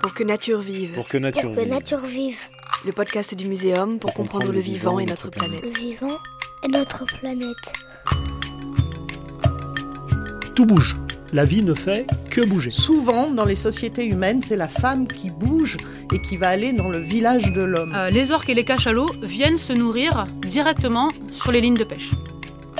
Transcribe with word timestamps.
Pour 0.00 0.14
que 0.14 0.24
nature 0.24 0.60
vive. 0.60 0.92
Pour 0.94 1.08
que 1.08 1.18
nature 1.18 1.42
Pour 1.42 1.54
que 1.56 1.60
vive. 1.60 1.68
nature 1.70 2.00
vive. 2.00 2.38
Le 2.86 2.92
podcast 2.92 3.34
du 3.34 3.46
muséum 3.46 3.98
pour, 3.98 4.14
comprendre, 4.14 4.50
le 4.50 4.60
vivant 4.60 4.98
et 4.98 5.04
notre 5.04 5.28
planète. 5.28 5.62
Le 5.62 5.68
vivant 5.68 6.16
et 6.64 6.68
notre 6.68 7.04
planète. 7.04 7.72
Tout 10.54 10.64
bouge. 10.64 10.96
La 11.34 11.44
vie 11.44 11.62
ne 11.62 11.74
fait 11.74 12.06
que 12.30 12.40
bouger. 12.40 12.70
Souvent, 12.70 13.30
dans 13.30 13.44
les 13.44 13.56
sociétés 13.56 14.06
humaines, 14.06 14.40
c'est 14.40 14.56
la 14.56 14.68
femme 14.68 15.06
qui 15.06 15.28
bouge 15.30 15.76
et 16.14 16.22
qui 16.22 16.38
va 16.38 16.48
aller 16.48 16.72
dans 16.72 16.88
le 16.88 16.98
village 16.98 17.52
de 17.52 17.62
l'homme. 17.62 17.94
Euh, 17.94 18.08
les 18.08 18.32
orques 18.32 18.48
et 18.48 18.54
les 18.54 18.64
cachalots 18.64 19.10
viennent 19.22 19.58
se 19.58 19.74
nourrir 19.74 20.26
directement 20.46 21.10
sur 21.30 21.52
les 21.52 21.60
lignes 21.60 21.74
de 21.76 21.84
pêche. 21.84 22.10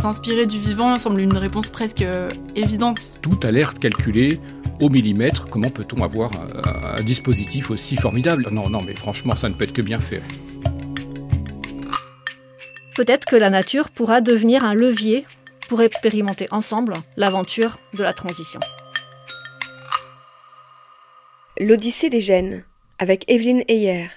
S'inspirer 0.01 0.47
du 0.47 0.59
vivant 0.59 0.99
semble 0.99 1.21
une 1.21 1.37
réponse 1.37 1.69
presque 1.69 2.01
euh, 2.01 2.31
évidente. 2.57 3.21
Tout 3.21 3.39
a 3.43 3.51
l'air 3.51 3.75
calculé 3.75 4.41
au 4.81 4.89
millimètre. 4.89 5.47
Comment 5.47 5.69
peut-on 5.69 6.03
avoir 6.03 6.31
un, 6.33 6.97
un 6.99 7.03
dispositif 7.03 7.71
aussi 7.71 7.97
formidable? 7.97 8.47
Non, 8.51 8.71
non, 8.71 8.81
mais 8.81 8.95
franchement, 8.95 9.37
ça 9.37 9.51
ne 9.51 9.55
peut 9.55 9.65
être 9.65 9.75
que 9.75 9.83
bien 9.83 10.01
fait. 10.01 10.23
Peut-être 12.97 13.27
que 13.27 13.37
la 13.37 13.51
nature 13.51 13.91
pourra 13.91 14.23
devenir 14.23 14.65
un 14.65 14.73
levier 14.73 15.27
pour 15.69 15.83
expérimenter 15.83 16.49
ensemble 16.51 16.95
l'aventure 17.19 17.79
de 17.93 18.03
la 18.03 18.15
transition. 18.15 18.61
L'Odyssée 21.59 22.09
des 22.09 22.21
gènes, 22.21 22.65
avec 22.99 23.31
Evelyne 23.31 23.65
Heyer. 23.69 24.09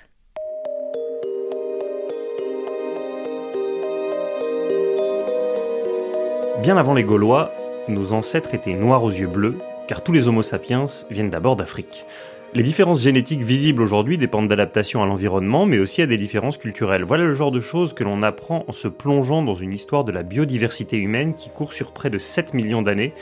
Bien 6.63 6.77
avant 6.77 6.93
les 6.93 7.03
Gaulois, 7.03 7.51
nos 7.89 8.13
ancêtres 8.13 8.55
étaient 8.55 8.75
noirs 8.75 9.03
aux 9.03 9.11
yeux 9.11 9.27
bleus, 9.27 9.57
car 9.85 10.01
tous 10.01 10.13
les 10.13 10.29
Homo 10.29 10.41
sapiens 10.41 10.85
viennent 11.09 11.29
d'abord 11.29 11.57
d'Afrique. 11.57 12.05
Les 12.53 12.63
différences 12.63 13.01
génétiques 13.01 13.41
visibles 13.41 13.81
aujourd'hui 13.81 14.17
dépendent 14.17 14.47
d'adaptation 14.47 15.03
à 15.03 15.05
l'environnement, 15.05 15.65
mais 15.65 15.79
aussi 15.79 16.01
à 16.01 16.05
des 16.05 16.15
différences 16.15 16.57
culturelles. 16.57 17.03
Voilà 17.03 17.25
le 17.25 17.35
genre 17.35 17.51
de 17.51 17.59
choses 17.59 17.93
que 17.93 18.05
l'on 18.05 18.23
apprend 18.23 18.63
en 18.69 18.71
se 18.71 18.87
plongeant 18.87 19.41
dans 19.41 19.55
une 19.55 19.73
histoire 19.73 20.05
de 20.05 20.13
la 20.13 20.23
biodiversité 20.23 20.95
humaine 20.95 21.33
qui 21.33 21.49
court 21.49 21.73
sur 21.73 21.91
près 21.91 22.09
de 22.09 22.17
7 22.17 22.53
millions 22.53 22.81
d'années 22.81 23.13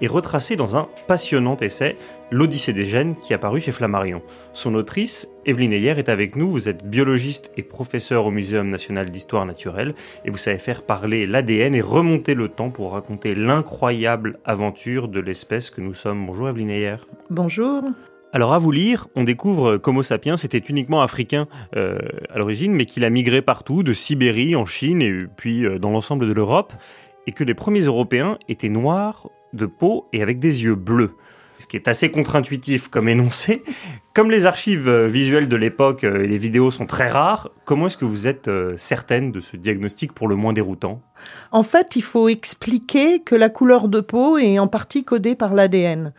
et 0.00 0.06
retracée 0.06 0.56
dans 0.56 0.76
un 0.76 0.88
passionnant 1.06 1.56
essai, 1.58 1.96
L'Odyssée 2.32 2.72
des 2.72 2.86
gènes, 2.86 3.14
qui 3.14 3.32
est 3.32 3.36
apparu 3.36 3.60
chez 3.60 3.70
Flammarion. 3.70 4.20
Son 4.52 4.74
autrice, 4.74 5.28
Evelyne 5.44 5.72
Heyer, 5.72 5.94
est 5.98 6.08
avec 6.08 6.34
nous. 6.34 6.50
Vous 6.50 6.68
êtes 6.68 6.84
biologiste 6.84 7.52
et 7.56 7.62
professeur 7.62 8.26
au 8.26 8.32
Muséum 8.32 8.68
national 8.68 9.10
d'histoire 9.10 9.46
naturelle, 9.46 9.94
et 10.24 10.30
vous 10.30 10.38
savez 10.38 10.58
faire 10.58 10.82
parler 10.82 11.24
l'ADN 11.24 11.76
et 11.76 11.80
remonter 11.80 12.34
le 12.34 12.48
temps 12.48 12.70
pour 12.70 12.92
raconter 12.92 13.36
l'incroyable 13.36 14.40
aventure 14.44 15.06
de 15.06 15.20
l'espèce 15.20 15.70
que 15.70 15.80
nous 15.80 15.94
sommes. 15.94 16.26
Bonjour 16.26 16.48
Evelyne 16.48 16.70
Heyer. 16.70 16.96
Bonjour. 17.30 17.82
Alors 18.32 18.52
à 18.52 18.58
vous 18.58 18.72
lire, 18.72 19.06
on 19.14 19.22
découvre 19.22 19.76
qu'Homo 19.76 20.02
sapiens 20.02 20.34
était 20.34 20.58
uniquement 20.58 21.02
africain 21.02 21.46
euh, 21.76 22.00
à 22.28 22.38
l'origine, 22.38 22.72
mais 22.72 22.86
qu'il 22.86 23.04
a 23.04 23.10
migré 23.10 23.40
partout, 23.40 23.84
de 23.84 23.92
Sibérie, 23.92 24.56
en 24.56 24.64
Chine 24.64 25.00
et 25.00 25.26
puis 25.36 25.64
euh, 25.64 25.78
dans 25.78 25.90
l'ensemble 25.90 26.28
de 26.28 26.34
l'Europe, 26.34 26.72
et 27.28 27.32
que 27.32 27.44
les 27.44 27.54
premiers 27.54 27.82
Européens 27.82 28.38
étaient 28.48 28.68
noirs 28.68 29.30
de 29.52 29.66
peau 29.66 30.08
et 30.12 30.22
avec 30.22 30.38
des 30.38 30.64
yeux 30.64 30.74
bleus. 30.74 31.12
Ce 31.58 31.66
qui 31.66 31.76
est 31.76 31.88
assez 31.88 32.10
contre-intuitif 32.10 32.88
comme 32.88 33.08
énoncé. 33.08 33.62
Comme 34.14 34.30
les 34.30 34.46
archives 34.46 34.88
euh, 34.88 35.06
visuelles 35.06 35.48
de 35.48 35.56
l'époque 35.56 36.04
euh, 36.04 36.22
et 36.22 36.26
les 36.26 36.38
vidéos 36.38 36.70
sont 36.70 36.86
très 36.86 37.08
rares, 37.08 37.50
comment 37.64 37.86
est-ce 37.86 37.96
que 37.96 38.04
vous 38.04 38.26
êtes 38.26 38.48
euh, 38.48 38.74
certaine 38.76 39.32
de 39.32 39.40
ce 39.40 39.56
diagnostic 39.56 40.12
pour 40.12 40.28
le 40.28 40.36
moins 40.36 40.52
déroutant? 40.52 41.00
En 41.52 41.62
fait, 41.62 41.96
il 41.96 42.02
faut 42.02 42.28
expliquer 42.28 43.20
que 43.20 43.34
la 43.34 43.48
couleur 43.48 43.88
de 43.88 44.00
peau 44.00 44.36
est 44.38 44.58
en 44.58 44.68
partie 44.68 45.04
codée 45.04 45.34
par 45.34 45.54
l'ADN. 45.54 46.12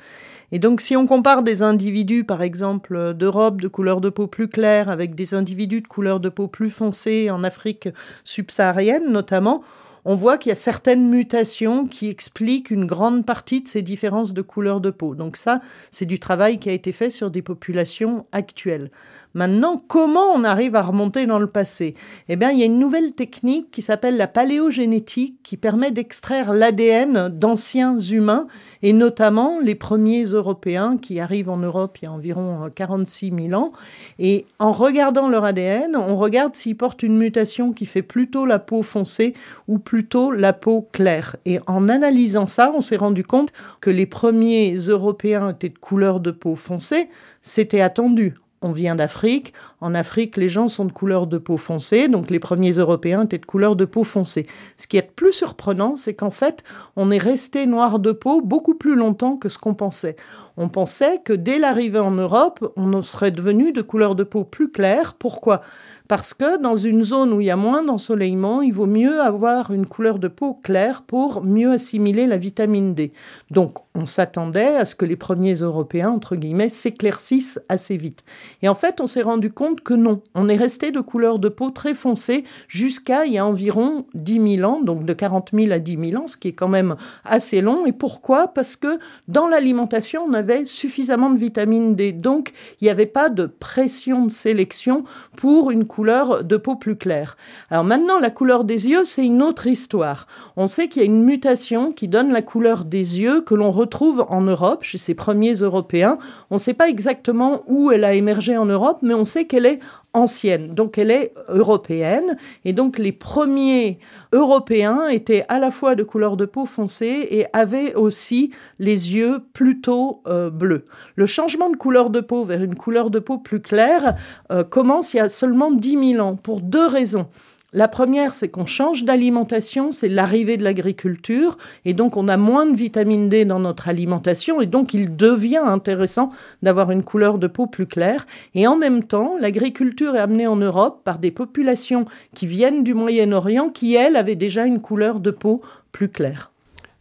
Et 0.51 0.59
donc, 0.59 0.79
si 0.79 0.95
on 0.95 1.05
compare 1.05 1.43
des 1.43 1.61
individus, 1.61 2.23
par 2.23 2.41
exemple, 2.41 3.13
d'Europe 3.13 3.61
de 3.61 3.67
couleur 3.67 3.99
de 3.99 4.09
peau 4.09 4.27
plus 4.27 4.47
claire 4.47 4.89
avec 4.89 5.13
des 5.13 5.33
individus 5.33 5.81
de 5.81 5.87
couleur 5.87 6.19
de 6.19 6.29
peau 6.29 6.47
plus 6.47 6.69
foncée 6.69 7.29
en 7.29 7.43
Afrique 7.43 7.89
subsaharienne 8.23 9.11
notamment, 9.11 9.61
on 10.09 10.15
voit 10.15 10.37
qu'il 10.37 10.51
y 10.51 10.53
a 10.53 10.55
certaines 10.55 11.09
mutations 11.09 11.85
qui 11.85 12.07
expliquent 12.07 12.71
une 12.71 12.85
grande 12.85 13.25
partie 13.25 13.61
de 13.61 13.67
ces 13.67 13.81
différences 13.81 14.33
de 14.33 14.41
couleur 14.41 14.79
de 14.79 14.89
peau. 14.89 15.15
Donc 15.15 15.35
ça, 15.35 15.59
c'est 15.91 16.05
du 16.05 16.17
travail 16.17 16.59
qui 16.59 16.69
a 16.69 16.71
été 16.71 16.93
fait 16.93 17.09
sur 17.09 17.29
des 17.29 17.41
populations 17.41 18.25
actuelles. 18.31 18.89
Maintenant, 19.33 19.77
comment 19.85 20.31
on 20.33 20.45
arrive 20.45 20.75
à 20.75 20.81
remonter 20.81 21.25
dans 21.25 21.39
le 21.39 21.47
passé? 21.47 21.93
Eh 22.29 22.37
bien, 22.37 22.51
il 22.51 22.57
y 22.57 22.63
a 22.63 22.67
une 22.67 22.79
nouvelle 22.79 23.11
technique 23.11 23.69
qui 23.69 23.81
s'appelle 23.81 24.15
la 24.15 24.27
paléogénétique 24.27 25.39
qui 25.43 25.57
permet 25.57 25.91
d'extraire 25.91 26.53
l'ADN 26.53 27.27
d'anciens 27.27 27.99
humains 27.99 28.47
et 28.83 28.93
notamment 28.93 29.59
les 29.61 29.75
premiers 29.75 30.23
Européens 30.23 30.97
qui 30.97 31.19
arrivent 31.19 31.49
en 31.49 31.57
Europe 31.57 31.97
il 32.01 32.05
y 32.05 32.07
a 32.07 32.13
environ 32.13 32.71
46 32.73 33.33
000 33.49 33.61
ans. 33.61 33.73
Et 34.19 34.45
en 34.57 34.71
regardant 34.71 35.27
leur 35.27 35.43
ADN, 35.43 35.97
on 35.97 36.15
regarde 36.15 36.55
s'ils 36.55 36.77
portent 36.77 37.03
une 37.03 37.17
mutation 37.17 37.73
qui 37.73 37.85
fait 37.85 38.01
plutôt 38.01 38.45
la 38.45 38.57
peau 38.57 38.83
foncée 38.83 39.33
ou 39.67 39.79
plutôt 39.97 40.31
la 40.31 40.53
peau 40.53 40.87
claire. 40.91 41.37
Et 41.45 41.57
en 41.65 41.89
analysant 41.89 42.45
ça, 42.45 42.71
on 42.71 42.81
s'est 42.81 42.97
rendu 42.97 43.23
compte 43.23 43.51
que 43.81 43.89
les 43.89 44.05
premiers 44.05 44.75
Européens 44.75 45.49
étaient 45.49 45.69
de 45.69 45.77
couleur 45.79 46.19
de 46.19 46.29
peau 46.29 46.55
foncée. 46.55 47.09
C'était 47.41 47.81
attendu. 47.81 48.35
On 48.63 48.71
vient 48.71 48.95
d'Afrique. 48.95 49.53
En 49.81 49.93
Afrique, 49.93 50.35
les 50.35 50.49
gens 50.49 50.67
sont 50.67 50.85
de 50.85 50.91
couleur 50.91 51.27
de 51.27 51.37
peau 51.37 51.57
foncée, 51.57 52.07
donc 52.07 52.31
les 52.31 52.39
premiers 52.39 52.71
Européens 52.71 53.23
étaient 53.23 53.37
de 53.37 53.45
couleur 53.45 53.75
de 53.75 53.85
peau 53.85 54.03
foncée. 54.03 54.47
Ce 54.77 54.87
qui 54.87 54.97
est 54.97 55.11
plus 55.15 55.31
surprenant, 55.31 55.95
c'est 55.95 56.15
qu'en 56.15 56.31
fait, 56.31 56.63
on 56.95 57.11
est 57.11 57.19
resté 57.19 57.67
noir 57.67 57.99
de 57.99 58.11
peau 58.11 58.41
beaucoup 58.41 58.73
plus 58.73 58.95
longtemps 58.95 59.37
que 59.37 59.47
ce 59.47 59.59
qu'on 59.59 59.75
pensait. 59.75 60.15
On 60.59 60.69
pensait 60.69 61.21
que 61.23 61.33
dès 61.33 61.59
l'arrivée 61.59 61.99
en 61.99 62.09
Europe, 62.09 62.73
on 62.75 62.99
serait 63.03 63.29
devenu 63.29 63.73
de 63.73 63.83
couleur 63.83 64.15
de 64.15 64.23
peau 64.23 64.43
plus 64.43 64.71
claire. 64.71 65.13
Pourquoi? 65.13 65.61
Parce 66.07 66.33
que 66.33 66.59
dans 66.59 66.75
une 66.75 67.03
zone 67.03 67.33
où 67.33 67.41
il 67.41 67.47
y 67.47 67.51
a 67.51 67.55
moins 67.55 67.83
d'ensoleillement, 67.83 68.63
il 68.63 68.73
vaut 68.73 68.87
mieux 68.87 69.21
avoir 69.21 69.71
une 69.71 69.85
couleur 69.85 70.17
de 70.17 70.27
peau 70.27 70.55
claire 70.55 71.03
pour 71.03 71.43
mieux 71.43 71.73
assimiler 71.73 72.25
la 72.25 72.37
vitamine 72.37 72.95
D. 72.95 73.11
Donc, 73.51 73.77
on 73.93 74.05
s'attendait 74.05 74.77
à 74.77 74.85
ce 74.85 74.95
que 74.95 75.05
les 75.05 75.15
premiers 75.15 75.55
Européens, 75.55 76.09
entre 76.09 76.35
guillemets, 76.35 76.69
s'éclaircissent 76.69 77.59
assez 77.69 77.97
vite. 77.97 78.23
Et 78.61 78.69
en 78.69 78.75
fait, 78.75 79.01
on 79.01 79.07
s'est 79.07 79.21
rendu 79.21 79.51
compte 79.51 79.81
que 79.81 79.93
non. 79.93 80.21
On 80.35 80.49
est 80.49 80.55
resté 80.55 80.91
de 80.91 80.99
couleur 80.99 81.39
de 81.39 81.49
peau 81.49 81.69
très 81.69 81.93
foncée 81.93 82.43
jusqu'à 82.67 83.25
il 83.25 83.33
y 83.33 83.37
a 83.37 83.45
environ 83.45 84.05
10 84.13 84.57
000 84.57 84.71
ans, 84.71 84.81
donc 84.81 85.03
de 85.03 85.13
40 85.13 85.49
000 85.53 85.71
à 85.71 85.79
10 85.79 86.11
000 86.11 86.23
ans, 86.23 86.27
ce 86.27 86.37
qui 86.37 86.49
est 86.49 86.53
quand 86.53 86.67
même 86.67 86.95
assez 87.25 87.61
long. 87.61 87.85
Et 87.85 87.91
pourquoi? 87.91 88.47
Parce 88.47 88.75
que 88.75 88.99
dans 89.27 89.47
l'alimentation, 89.47 90.23
on 90.27 90.33
avait 90.33 90.65
suffisamment 90.65 91.29
de 91.29 91.37
vitamine 91.37 91.95
D. 91.95 92.11
Donc, 92.11 92.53
il 92.81 92.85
n'y 92.85 92.89
avait 92.89 93.05
pas 93.05 93.29
de 93.29 93.45
pression 93.45 94.25
de 94.25 94.31
sélection 94.31 95.03
pour 95.35 95.71
une 95.71 95.85
couleur 95.85 96.43
de 96.43 96.57
peau 96.57 96.75
plus 96.75 96.95
claire. 96.95 97.37
Alors 97.69 97.83
maintenant, 97.83 98.19
la 98.19 98.29
couleur 98.29 98.63
des 98.63 98.89
yeux, 98.89 99.05
c'est 99.05 99.25
une 99.25 99.41
autre 99.41 99.67
histoire. 99.67 100.27
On 100.55 100.67
sait 100.67 100.87
qu'il 100.87 101.01
y 101.01 101.05
a 101.05 101.07
une 101.07 101.23
mutation 101.23 101.91
qui 101.91 102.07
donne 102.07 102.31
la 102.31 102.41
couleur 102.41 102.85
des 102.85 103.19
yeux 103.19 103.41
que 103.41 103.55
l'on 103.55 103.71
retrouve 103.71 104.25
en 104.29 104.41
Europe, 104.41 104.83
chez 104.83 104.97
ces 104.97 105.13
premiers 105.13 105.55
Européens. 105.55 106.17
On 106.49 106.55
ne 106.55 106.59
sait 106.59 106.73
pas 106.73 106.89
exactement 106.89 107.61
où 107.67 107.91
elle 107.91 108.03
a 108.03 108.13
émergé 108.13 108.36
en 108.57 108.65
Europe, 108.65 108.99
mais 109.01 109.13
on 109.13 109.23
sait 109.23 109.45
qu'elle 109.45 109.65
est 109.65 109.79
ancienne, 110.13 110.73
donc 110.73 110.97
elle 110.97 111.11
est 111.11 111.33
européenne, 111.49 112.37
et 112.65 112.73
donc 112.73 112.97
les 112.97 113.11
premiers 113.11 113.99
Européens 114.31 115.07
étaient 115.07 115.45
à 115.47 115.59
la 115.59 115.71
fois 115.71 115.95
de 115.95 116.03
couleur 116.03 116.37
de 116.37 116.45
peau 116.45 116.65
foncée 116.65 117.27
et 117.29 117.45
avaient 117.53 117.93
aussi 117.95 118.51
les 118.79 119.15
yeux 119.15 119.39
plutôt 119.53 120.21
euh, 120.27 120.49
bleus. 120.49 120.85
Le 121.15 121.25
changement 121.25 121.69
de 121.69 121.75
couleur 121.75 122.09
de 122.09 122.19
peau 122.19 122.43
vers 122.43 122.63
une 122.63 122.75
couleur 122.75 123.09
de 123.09 123.19
peau 123.19 123.37
plus 123.37 123.61
claire 123.61 124.15
euh, 124.51 124.63
commence 124.63 125.13
il 125.13 125.17
y 125.17 125.19
a 125.19 125.29
seulement 125.29 125.71
10 125.71 126.13
000 126.13 126.25
ans, 126.25 126.35
pour 126.35 126.61
deux 126.61 126.87
raisons. 126.87 127.27
La 127.73 127.89
première, 127.89 128.33
c'est 128.33 128.47
qu'on 128.47 128.65
change 128.65 129.03
d'alimentation, 129.03 129.91
c'est 129.91 130.07
l'arrivée 130.07 130.55
de 130.55 130.63
l'agriculture, 130.63 131.57
et 131.83 131.93
donc 131.93 132.15
on 132.15 132.29
a 132.29 132.37
moins 132.37 132.65
de 132.65 132.77
vitamine 132.77 133.27
D 133.27 133.43
dans 133.43 133.59
notre 133.59 133.89
alimentation, 133.89 134.61
et 134.61 134.65
donc 134.65 134.93
il 134.93 135.17
devient 135.17 135.57
intéressant 135.57 136.31
d'avoir 136.61 136.91
une 136.91 137.03
couleur 137.03 137.37
de 137.39 137.47
peau 137.47 137.67
plus 137.67 137.85
claire. 137.85 138.25
Et 138.55 138.67
en 138.67 138.77
même 138.77 139.03
temps, 139.03 139.35
l'agriculture 139.37 140.15
est 140.15 140.19
amenée 140.19 140.47
en 140.47 140.55
Europe 140.55 141.01
par 141.03 141.19
des 141.19 141.29
populations 141.31 142.05
qui 142.33 142.47
viennent 142.47 142.85
du 142.85 142.93
Moyen-Orient, 142.93 143.69
qui, 143.69 143.95
elles, 143.95 144.15
avaient 144.15 144.35
déjà 144.35 144.65
une 144.65 144.79
couleur 144.79 145.19
de 145.19 145.31
peau 145.31 145.61
plus 145.91 146.07
claire. 146.07 146.53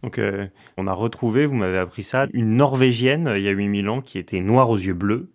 Donc 0.02 0.18
euh, 0.18 0.46
on 0.76 0.88
a 0.88 0.92
retrouvé, 0.92 1.46
vous 1.46 1.54
m'avez 1.54 1.78
appris 1.78 2.02
ça, 2.02 2.26
une 2.32 2.56
Norvégienne 2.56 3.28
euh, 3.28 3.38
il 3.38 3.44
y 3.44 3.48
a 3.48 3.52
8000 3.52 3.88
ans 3.88 4.00
qui 4.00 4.18
était 4.18 4.40
noire 4.40 4.68
aux 4.70 4.76
yeux 4.76 4.94
bleus, 4.94 5.28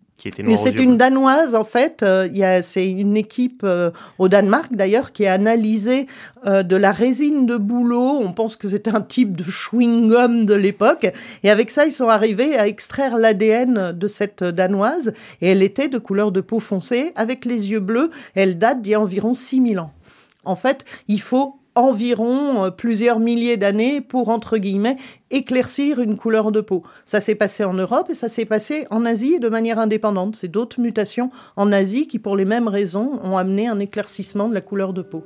c'est 0.57 0.75
une 0.75 0.97
Danoise, 0.97 1.55
en 1.55 1.63
fait. 1.63 2.03
Euh, 2.03 2.27
c'est 2.61 2.89
une 2.89 3.17
équipe 3.17 3.61
euh, 3.63 3.91
au 4.19 4.27
Danemark, 4.27 4.67
d'ailleurs, 4.71 5.11
qui 5.11 5.25
a 5.25 5.33
analysé 5.33 6.07
euh, 6.45 6.63
de 6.63 6.75
la 6.75 6.91
résine 6.91 7.45
de 7.45 7.57
bouleau. 7.57 8.19
On 8.21 8.33
pense 8.33 8.55
que 8.55 8.69
c'était 8.69 8.93
un 8.93 9.01
type 9.01 9.35
de 9.35 9.43
chewing-gum 9.43 10.45
de 10.45 10.53
l'époque. 10.53 11.11
Et 11.43 11.49
avec 11.49 11.71
ça, 11.71 11.85
ils 11.85 11.91
sont 11.91 12.07
arrivés 12.07 12.57
à 12.57 12.67
extraire 12.67 13.17
l'ADN 13.17 13.91
de 13.93 14.07
cette 14.07 14.43
Danoise. 14.43 15.13
Et 15.41 15.49
elle 15.49 15.63
était 15.63 15.87
de 15.87 15.97
couleur 15.97 16.31
de 16.31 16.41
peau 16.41 16.59
foncée, 16.59 17.13
avec 17.15 17.45
les 17.45 17.71
yeux 17.71 17.79
bleus. 17.79 18.09
Elle 18.35 18.57
date 18.57 18.81
d'il 18.81 18.91
y 18.91 18.95
a 18.95 19.01
environ 19.01 19.33
6000 19.33 19.79
ans. 19.79 19.93
En 20.43 20.55
fait, 20.55 20.85
il 21.07 21.21
faut 21.21 21.60
environ 21.75 22.65
euh, 22.65 22.69
plusieurs 22.71 23.19
milliers 23.19 23.57
d'années 23.57 24.01
pour, 24.01 24.29
entre 24.29 24.57
guillemets, 24.57 24.97
éclaircir 25.29 25.99
une 25.99 26.17
couleur 26.17 26.51
de 26.51 26.61
peau. 26.61 26.83
Ça 27.05 27.19
s'est 27.19 27.35
passé 27.35 27.63
en 27.63 27.73
Europe 27.73 28.07
et 28.09 28.15
ça 28.15 28.29
s'est 28.29 28.45
passé 28.45 28.85
en 28.89 29.05
Asie 29.05 29.39
de 29.39 29.49
manière 29.49 29.79
indépendante. 29.79 30.35
C'est 30.35 30.47
d'autres 30.47 30.81
mutations 30.81 31.29
en 31.55 31.71
Asie 31.71 32.07
qui, 32.07 32.19
pour 32.19 32.35
les 32.35 32.45
mêmes 32.45 32.67
raisons, 32.67 33.19
ont 33.23 33.37
amené 33.37 33.67
un 33.67 33.79
éclaircissement 33.79 34.49
de 34.49 34.53
la 34.53 34.61
couleur 34.61 34.93
de 34.93 35.01
peau. 35.01 35.23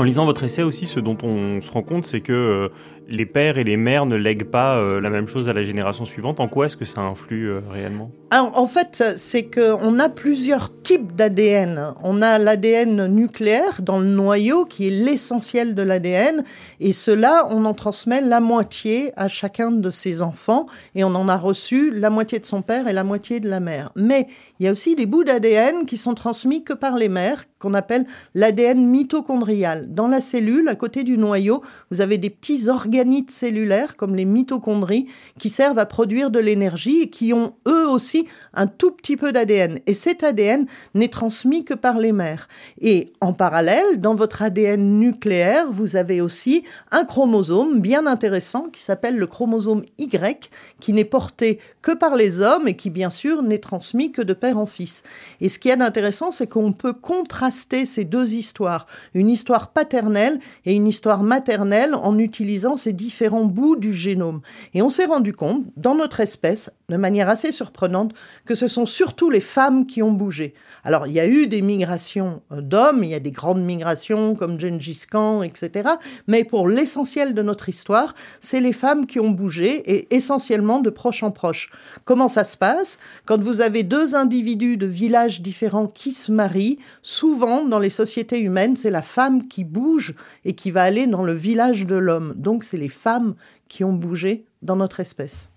En 0.00 0.02
lisant 0.02 0.24
votre 0.24 0.44
essai 0.44 0.62
aussi, 0.62 0.86
ce 0.86 0.98
dont 0.98 1.18
on 1.22 1.60
se 1.60 1.70
rend 1.70 1.82
compte, 1.82 2.06
c'est 2.06 2.22
que 2.22 2.32
euh, 2.32 2.68
les 3.06 3.26
pères 3.26 3.58
et 3.58 3.64
les 3.64 3.76
mères 3.76 4.06
ne 4.06 4.16
lèguent 4.16 4.48
pas 4.48 4.78
euh, 4.78 4.98
la 4.98 5.10
même 5.10 5.28
chose 5.28 5.50
à 5.50 5.52
la 5.52 5.62
génération 5.62 6.06
suivante. 6.06 6.40
En 6.40 6.48
quoi 6.48 6.64
est-ce 6.64 6.78
que 6.78 6.86
ça 6.86 7.02
influe 7.02 7.50
euh, 7.50 7.60
réellement? 7.70 8.10
En 8.32 8.66
fait, 8.66 9.04
c'est 9.16 9.42
qu'on 9.42 9.98
a 9.98 10.08
plusieurs 10.08 10.70
d'ADN. 10.98 11.94
On 12.02 12.22
a 12.22 12.38
l'ADN 12.38 13.06
nucléaire 13.06 13.82
dans 13.82 13.98
le 13.98 14.06
noyau, 14.06 14.64
qui 14.64 14.88
est 14.88 14.90
l'essentiel 14.90 15.74
de 15.74 15.82
l'ADN, 15.82 16.42
et 16.80 16.92
cela, 16.92 17.46
on 17.50 17.64
en 17.64 17.74
transmet 17.74 18.20
la 18.20 18.40
moitié 18.40 19.12
à 19.16 19.28
chacun 19.28 19.70
de 19.70 19.90
ses 19.90 20.22
enfants, 20.22 20.66
et 20.94 21.04
on 21.04 21.14
en 21.14 21.28
a 21.28 21.36
reçu 21.36 21.90
la 21.90 22.10
moitié 22.10 22.38
de 22.38 22.46
son 22.46 22.62
père 22.62 22.88
et 22.88 22.92
la 22.92 23.04
moitié 23.04 23.40
de 23.40 23.48
la 23.48 23.60
mère. 23.60 23.90
Mais 23.96 24.26
il 24.58 24.66
y 24.66 24.68
a 24.68 24.72
aussi 24.72 24.94
des 24.94 25.06
bouts 25.06 25.24
d'ADN 25.24 25.86
qui 25.86 25.96
sont 25.96 26.14
transmis 26.14 26.64
que 26.64 26.72
par 26.72 26.96
les 26.96 27.08
mères, 27.08 27.44
qu'on 27.60 27.74
appelle 27.74 28.06
l'ADN 28.34 28.86
mitochondrial. 28.86 29.92
Dans 29.94 30.08
la 30.08 30.20
cellule, 30.20 30.68
à 30.68 30.74
côté 30.74 31.04
du 31.04 31.18
noyau, 31.18 31.62
vous 31.90 32.00
avez 32.00 32.16
des 32.16 32.30
petits 32.30 32.68
organites 32.68 33.30
cellulaires, 33.30 33.96
comme 33.96 34.16
les 34.16 34.24
mitochondries, 34.24 35.06
qui 35.38 35.50
servent 35.50 35.78
à 35.78 35.86
produire 35.86 36.30
de 36.30 36.38
l'énergie 36.38 37.02
et 37.02 37.10
qui 37.10 37.32
ont 37.34 37.54
eux 37.68 37.86
aussi 37.86 38.26
un 38.54 38.66
tout 38.66 38.90
petit 38.90 39.16
peu 39.16 39.30
d'ADN. 39.30 39.80
Et 39.86 39.94
cet 39.94 40.24
ADN 40.24 40.66
n'est 40.94 41.08
transmis 41.08 41.64
que 41.64 41.74
par 41.74 41.98
les 41.98 42.12
mères. 42.12 42.48
Et 42.80 43.12
en 43.20 43.32
parallèle, 43.32 43.98
dans 43.98 44.14
votre 44.14 44.42
ADN 44.42 44.98
nucléaire, 44.98 45.70
vous 45.70 45.96
avez 45.96 46.20
aussi 46.20 46.64
un 46.90 47.04
chromosome 47.04 47.80
bien 47.80 48.06
intéressant 48.06 48.68
qui 48.68 48.82
s'appelle 48.82 49.16
le 49.16 49.26
chromosome 49.26 49.82
Y, 49.98 50.50
qui 50.80 50.92
n'est 50.92 51.04
porté 51.04 51.58
que 51.82 51.92
par 51.92 52.16
les 52.16 52.40
hommes 52.40 52.68
et 52.68 52.76
qui, 52.76 52.90
bien 52.90 53.10
sûr, 53.10 53.42
n'est 53.42 53.58
transmis 53.58 54.12
que 54.12 54.22
de 54.22 54.34
père 54.34 54.58
en 54.58 54.66
fils. 54.66 55.02
Et 55.40 55.48
ce 55.48 55.58
qui 55.58 55.68
est 55.68 55.80
intéressant, 55.80 56.30
c'est 56.30 56.46
qu'on 56.46 56.72
peut 56.72 56.92
contraster 56.92 57.86
ces 57.86 58.04
deux 58.04 58.34
histoires, 58.34 58.86
une 59.14 59.28
histoire 59.28 59.68
paternelle 59.68 60.38
et 60.64 60.74
une 60.74 60.86
histoire 60.86 61.22
maternelle 61.22 61.94
en 61.94 62.18
utilisant 62.18 62.76
ces 62.76 62.92
différents 62.92 63.44
bouts 63.44 63.76
du 63.76 63.92
génome. 63.92 64.40
Et 64.74 64.82
on 64.82 64.88
s'est 64.88 65.04
rendu 65.06 65.32
compte, 65.32 65.64
dans 65.76 65.94
notre 65.94 66.20
espèce, 66.20 66.70
de 66.88 66.96
manière 66.96 67.28
assez 67.28 67.52
surprenante, 67.52 68.12
que 68.44 68.54
ce 68.54 68.68
sont 68.68 68.86
surtout 68.86 69.30
les 69.30 69.40
femmes 69.40 69.86
qui 69.86 70.02
ont 70.02 70.12
bougé. 70.12 70.54
Alors, 70.84 71.06
il 71.06 71.12
y 71.12 71.20
a 71.20 71.26
eu 71.26 71.46
des 71.46 71.62
migrations 71.62 72.42
euh, 72.52 72.60
d'hommes, 72.60 73.04
il 73.04 73.10
y 73.10 73.14
a 73.14 73.20
des 73.20 73.30
grandes 73.30 73.62
migrations 73.62 74.34
comme 74.34 74.60
Gengis 74.60 75.02
Khan, 75.10 75.42
etc. 75.42 75.90
Mais 76.26 76.44
pour 76.44 76.68
l'essentiel 76.68 77.34
de 77.34 77.42
notre 77.42 77.68
histoire, 77.68 78.14
c'est 78.40 78.60
les 78.60 78.72
femmes 78.72 79.06
qui 79.06 79.20
ont 79.20 79.30
bougé 79.30 79.76
et 79.90 80.14
essentiellement 80.14 80.80
de 80.80 80.90
proche 80.90 81.22
en 81.22 81.30
proche. 81.30 81.70
Comment 82.04 82.28
ça 82.28 82.44
se 82.44 82.56
passe? 82.56 82.98
Quand 83.26 83.40
vous 83.40 83.60
avez 83.60 83.82
deux 83.82 84.14
individus 84.14 84.76
de 84.76 84.86
villages 84.86 85.40
différents 85.40 85.86
qui 85.86 86.12
se 86.12 86.32
marient, 86.32 86.78
souvent 87.02 87.64
dans 87.64 87.78
les 87.78 87.90
sociétés 87.90 88.40
humaines, 88.40 88.76
c'est 88.76 88.90
la 88.90 89.02
femme 89.02 89.48
qui 89.48 89.64
bouge 89.64 90.14
et 90.44 90.54
qui 90.54 90.70
va 90.70 90.82
aller 90.82 91.06
dans 91.06 91.24
le 91.24 91.34
village 91.34 91.86
de 91.86 91.96
l'homme. 91.96 92.34
Donc 92.36 92.64
c'est 92.64 92.76
les 92.76 92.88
femmes 92.88 93.34
qui 93.68 93.84
ont 93.84 93.92
bougé 93.92 94.44
dans 94.62 94.76
notre 94.76 95.00
espèce. 95.00 95.50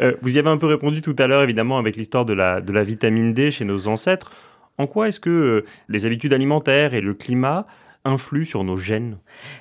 Euh, 0.00 0.14
vous 0.22 0.36
y 0.36 0.38
avez 0.38 0.48
un 0.48 0.56
peu 0.56 0.66
répondu 0.66 1.00
tout 1.00 1.16
à 1.18 1.26
l'heure, 1.26 1.42
évidemment, 1.42 1.78
avec 1.78 1.96
l'histoire 1.96 2.24
de 2.24 2.32
la, 2.32 2.60
de 2.60 2.72
la 2.72 2.82
vitamine 2.82 3.32
D 3.32 3.50
chez 3.50 3.64
nos 3.64 3.88
ancêtres. 3.88 4.30
En 4.78 4.86
quoi 4.86 5.08
est-ce 5.08 5.20
que 5.20 5.30
euh, 5.30 5.64
les 5.88 6.06
habitudes 6.06 6.32
alimentaires 6.32 6.94
et 6.94 7.00
le 7.00 7.14
climat 7.14 7.66
influe 8.04 8.44
sur 8.44 8.64
nos 8.64 8.76
gènes 8.76 9.16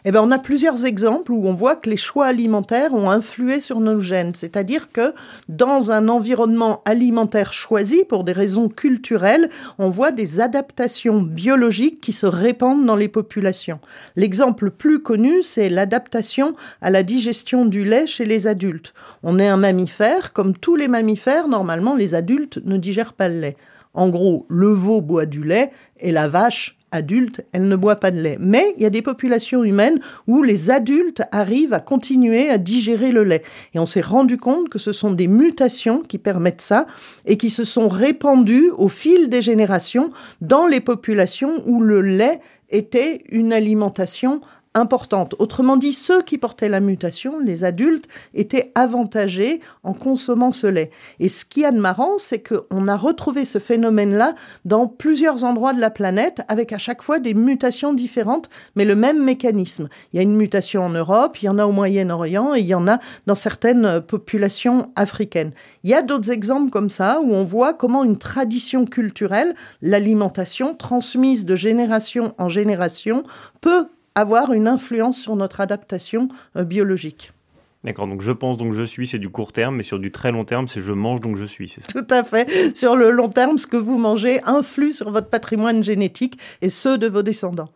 Eh 0.05 0.11
ben, 0.11 0.21
on 0.21 0.31
a 0.31 0.37
plusieurs 0.37 0.85
exemples 0.85 1.31
où 1.31 1.47
on 1.47 1.53
voit 1.53 1.75
que 1.75 1.89
les 1.89 1.97
choix 1.97 2.25
alimentaires 2.25 2.93
ont 2.93 3.09
influé 3.09 3.59
sur 3.59 3.79
nos 3.79 4.01
gènes. 4.01 4.35
C'est-à-dire 4.35 4.91
que 4.91 5.13
dans 5.47 5.91
un 5.91 6.09
environnement 6.09 6.81
alimentaire 6.85 7.53
choisi 7.53 8.03
pour 8.03 8.23
des 8.23 8.33
raisons 8.33 8.67
culturelles, 8.67 9.49
on 9.79 9.89
voit 9.89 10.11
des 10.11 10.41
adaptations 10.41 11.21
biologiques 11.21 12.01
qui 12.01 12.11
se 12.11 12.25
répandent 12.25 12.85
dans 12.85 12.97
les 12.97 13.07
populations. 13.07 13.79
L'exemple 14.15 14.71
plus 14.71 14.99
connu, 15.01 15.41
c'est 15.41 15.69
l'adaptation 15.69 16.55
à 16.81 16.89
la 16.89 17.03
digestion 17.03 17.65
du 17.65 17.85
lait 17.85 18.07
chez 18.07 18.25
les 18.25 18.47
adultes. 18.47 18.93
On 19.23 19.39
est 19.39 19.47
un 19.47 19.57
mammifère, 19.57 20.33
comme 20.33 20.57
tous 20.57 20.75
les 20.75 20.87
mammifères, 20.87 21.47
normalement 21.47 21.95
les 21.95 22.13
adultes 22.13 22.59
ne 22.65 22.77
digèrent 22.77 23.13
pas 23.13 23.29
le 23.29 23.39
lait. 23.39 23.57
En 23.93 24.09
gros, 24.09 24.45
le 24.49 24.67
veau 24.67 25.01
boit 25.01 25.27
du 25.27 25.43
lait 25.43 25.69
et 25.99 26.11
la 26.11 26.27
vache 26.27 26.77
adulte, 26.93 27.41
elle 27.51 27.67
ne 27.67 27.75
boit 27.75 27.97
pas 27.97 28.11
de 28.11 28.21
lait. 28.21 28.37
Mais 28.39 28.73
il 28.77 28.83
y 28.83 28.85
a 28.85 28.89
des 28.89 29.01
populations 29.01 29.63
humaines 29.63 29.99
où 30.27 30.43
les 30.43 30.69
adultes 30.69 31.23
arrivent 31.31 31.73
à 31.73 31.79
continuer 31.79 32.49
à 32.49 32.57
digérer 32.57 33.11
le 33.11 33.23
lait. 33.23 33.41
Et 33.73 33.79
on 33.79 33.85
s'est 33.85 34.01
rendu 34.01 34.37
compte 34.37 34.69
que 34.69 34.79
ce 34.79 34.91
sont 34.91 35.11
des 35.11 35.27
mutations 35.27 36.01
qui 36.01 36.17
permettent 36.17 36.61
ça 36.61 36.85
et 37.25 37.37
qui 37.37 37.49
se 37.49 37.63
sont 37.63 37.89
répandues 37.89 38.69
au 38.77 38.87
fil 38.87 39.29
des 39.29 39.41
générations 39.41 40.11
dans 40.41 40.67
les 40.67 40.79
populations 40.79 41.63
où 41.65 41.81
le 41.81 42.01
lait 42.01 42.39
était 42.69 43.23
une 43.29 43.51
alimentation 43.51 44.41
importante. 44.75 45.35
Autrement 45.39 45.77
dit, 45.77 45.93
ceux 45.93 46.21
qui 46.21 46.37
portaient 46.37 46.69
la 46.69 46.79
mutation, 46.79 47.39
les 47.39 47.63
adultes, 47.63 48.07
étaient 48.33 48.71
avantagés 48.75 49.61
en 49.83 49.93
consommant 49.93 50.51
ce 50.51 50.67
lait. 50.67 50.89
Et 51.19 51.29
ce 51.29 51.45
qui 51.45 51.63
est 51.63 51.71
de 51.71 51.79
marrant, 51.79 52.17
c'est 52.17 52.41
qu'on 52.41 52.87
a 52.87 52.95
retrouvé 52.95 53.45
ce 53.45 53.59
phénomène-là 53.59 54.33
dans 54.65 54.87
plusieurs 54.87 55.43
endroits 55.43 55.73
de 55.73 55.79
la 55.79 55.91
planète, 55.91 56.41
avec 56.47 56.73
à 56.73 56.77
chaque 56.77 57.01
fois 57.01 57.19
des 57.19 57.33
mutations 57.33 57.93
différentes, 57.93 58.49
mais 58.75 58.85
le 58.85 58.95
même 58.95 59.23
mécanisme. 59.23 59.89
Il 60.11 60.17
y 60.17 60.19
a 60.19 60.23
une 60.23 60.35
mutation 60.35 60.83
en 60.83 60.89
Europe, 60.89 61.41
il 61.41 61.45
y 61.45 61.49
en 61.49 61.59
a 61.59 61.65
au 61.65 61.71
Moyen-Orient, 61.71 62.55
et 62.55 62.59
il 62.59 62.65
y 62.65 62.75
en 62.75 62.87
a 62.87 62.99
dans 63.25 63.35
certaines 63.35 64.01
populations 64.01 64.91
africaines. 64.95 65.51
Il 65.83 65.89
y 65.89 65.93
a 65.93 66.01
d'autres 66.01 66.31
exemples 66.31 66.71
comme 66.71 66.89
ça, 66.89 67.21
où 67.21 67.33
on 67.33 67.43
voit 67.43 67.73
comment 67.73 68.03
une 68.03 68.17
tradition 68.17 68.85
culturelle, 68.85 69.53
l'alimentation, 69.81 70.75
transmise 70.75 71.45
de 71.45 71.55
génération 71.55 72.33
en 72.37 72.49
génération, 72.49 73.23
peut 73.61 73.87
avoir 74.15 74.53
une 74.53 74.67
influence 74.67 75.19
sur 75.19 75.35
notre 75.35 75.61
adaptation 75.61 76.29
euh, 76.55 76.63
biologique. 76.63 77.31
D'accord, 77.83 78.07
donc 78.07 78.21
je 78.21 78.31
pense 78.31 78.55
donc 78.55 78.71
je 78.71 78.83
suis, 78.83 79.07
c'est 79.07 79.19
du 79.19 79.29
court 79.29 79.51
terme, 79.51 79.75
mais 79.75 79.83
sur 79.83 79.99
du 79.99 80.09
très 80.09 80.31
long 80.31 80.45
terme, 80.45 80.69
c'est 80.69 80.81
je 80.81 80.93
mange 80.93 81.19
donc 81.19 81.35
je 81.35 81.43
suis, 81.43 81.67
c'est 81.67 81.81
ça? 81.81 81.87
Tout 81.91 82.07
à 82.09 82.23
fait. 82.23 82.75
Sur 82.77 82.95
le 82.95 83.11
long 83.11 83.27
terme, 83.27 83.57
ce 83.57 83.67
que 83.67 83.75
vous 83.75 83.97
mangez 83.97 84.41
influe 84.45 84.93
sur 84.93 85.11
votre 85.11 85.27
patrimoine 85.27 85.83
génétique 85.83 86.39
et 86.61 86.69
ceux 86.69 86.97
de 86.97 87.07
vos 87.07 87.23
descendants. 87.23 87.69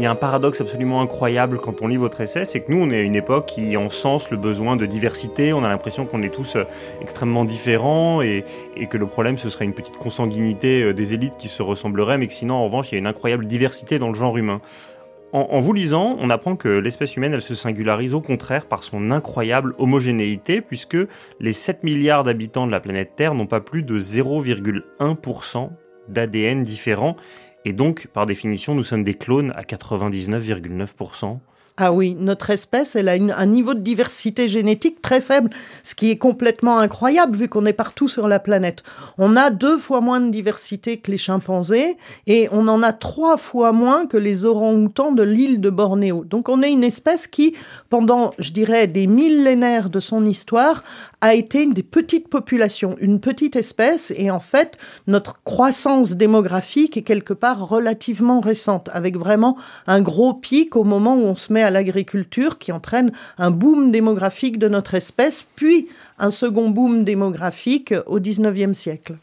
Il 0.00 0.04
y 0.04 0.06
a 0.06 0.10
un 0.10 0.14
paradoxe 0.14 0.62
absolument 0.62 1.02
incroyable 1.02 1.58
quand 1.58 1.82
on 1.82 1.86
lit 1.86 1.98
votre 1.98 2.22
essai, 2.22 2.46
c'est 2.46 2.60
que 2.60 2.72
nous, 2.72 2.78
on 2.82 2.88
est 2.88 2.96
à 2.96 3.02
une 3.02 3.16
époque 3.16 3.44
qui 3.44 3.76
encense 3.76 4.30
le 4.30 4.38
besoin 4.38 4.74
de 4.74 4.86
diversité, 4.86 5.52
on 5.52 5.62
a 5.62 5.68
l'impression 5.68 6.06
qu'on 6.06 6.22
est 6.22 6.34
tous 6.34 6.56
euh, 6.56 6.64
extrêmement 7.02 7.44
différents 7.44 8.22
et, 8.22 8.46
que 8.88 8.96
le 8.96 9.06
problème, 9.06 9.36
ce 9.36 9.50
serait 9.50 9.66
une 9.66 9.74
petite 9.74 9.98
consanguinité 9.98 10.84
euh, 10.84 10.94
des 10.94 11.12
élites 11.12 11.36
qui 11.36 11.48
se 11.48 11.62
ressembleraient, 11.62 12.16
mais 12.16 12.28
que 12.28 12.32
sinon, 12.32 12.54
en 12.54 12.64
revanche, 12.64 12.90
il 12.90 12.94
y 12.94 12.96
a 12.96 12.98
une 12.98 13.06
incroyable 13.06 13.44
diversité 13.44 13.98
dans 13.98 14.08
le 14.08 14.14
genre 14.14 14.38
humain. 14.38 14.62
En, 15.34 15.40
en 15.50 15.58
vous 15.58 15.74
lisant, 15.74 16.16
on 16.18 16.30
apprend 16.30 16.56
que 16.56 16.68
l'espèce 16.68 17.18
humaine, 17.18 17.34
elle 17.34 17.42
se 17.42 17.54
singularise 17.54 18.14
au 18.14 18.22
contraire 18.22 18.64
par 18.64 18.82
son 18.84 19.10
incroyable 19.10 19.74
homogénéité, 19.76 20.62
puisque 20.62 20.96
les 21.40 21.52
7 21.52 21.84
milliards 21.84 22.24
d'habitants 22.24 22.66
de 22.66 22.72
la 22.72 22.80
planète 22.80 23.16
Terre 23.16 23.34
n'ont 23.34 23.46
pas 23.46 23.60
plus 23.60 23.82
de 23.82 24.00
0,1% 24.00 25.68
d'ADN 26.08 26.62
différents 26.62 27.16
et 27.64 27.72
donc, 27.72 28.08
par 28.12 28.26
définition, 28.26 28.74
nous 28.74 28.82
sommes 28.82 29.04
des 29.04 29.14
clones 29.14 29.52
à 29.56 29.62
99,9%. 29.62 31.38
Ah 31.82 31.92
oui, 31.92 32.14
notre 32.18 32.50
espèce, 32.50 32.94
elle 32.94 33.08
a 33.08 33.12
un 33.14 33.46
niveau 33.46 33.72
de 33.72 33.80
diversité 33.80 34.50
génétique 34.50 35.00
très 35.00 35.22
faible, 35.22 35.48
ce 35.82 35.94
qui 35.94 36.10
est 36.10 36.16
complètement 36.16 36.78
incroyable 36.78 37.34
vu 37.34 37.48
qu'on 37.48 37.64
est 37.64 37.72
partout 37.72 38.06
sur 38.06 38.28
la 38.28 38.38
planète. 38.38 38.82
On 39.16 39.34
a 39.34 39.48
deux 39.48 39.78
fois 39.78 40.02
moins 40.02 40.20
de 40.20 40.28
diversité 40.28 40.98
que 40.98 41.10
les 41.10 41.16
chimpanzés 41.16 41.96
et 42.26 42.48
on 42.52 42.68
en 42.68 42.82
a 42.82 42.92
trois 42.92 43.38
fois 43.38 43.72
moins 43.72 44.04
que 44.04 44.18
les 44.18 44.44
orang-outans 44.44 45.12
de 45.12 45.22
l'île 45.22 45.62
de 45.62 45.70
Bornéo. 45.70 46.24
Donc 46.24 46.50
on 46.50 46.62
est 46.62 46.70
une 46.70 46.84
espèce 46.84 47.26
qui, 47.26 47.54
pendant, 47.88 48.34
je 48.38 48.50
dirais, 48.50 48.86
des 48.86 49.06
millénaires 49.06 49.88
de 49.88 50.00
son 50.00 50.26
histoire, 50.26 50.82
a 51.20 51.34
été 51.34 51.66
des 51.66 51.82
petites 51.82 52.28
populations, 52.28 52.96
une 53.00 53.20
petite 53.20 53.56
espèce, 53.56 54.12
et 54.16 54.30
en 54.30 54.40
fait, 54.40 54.78
notre 55.06 55.42
croissance 55.42 56.16
démographique 56.16 56.96
est 56.96 57.02
quelque 57.02 57.34
part 57.34 57.68
relativement 57.68 58.40
récente, 58.40 58.88
avec 58.92 59.16
vraiment 59.16 59.56
un 59.86 60.00
gros 60.00 60.34
pic 60.34 60.76
au 60.76 60.84
moment 60.84 61.14
où 61.14 61.24
on 61.24 61.34
se 61.34 61.52
met 61.52 61.62
à 61.62 61.70
l'agriculture 61.70 62.58
qui 62.58 62.72
entraîne 62.72 63.12
un 63.38 63.50
boom 63.50 63.90
démographique 63.90 64.58
de 64.58 64.68
notre 64.68 64.94
espèce, 64.94 65.44
puis 65.56 65.88
un 66.18 66.30
second 66.30 66.70
boom 66.70 67.04
démographique 67.04 67.94
au 68.06 68.18
19e 68.18 68.74
siècle. 68.74 69.16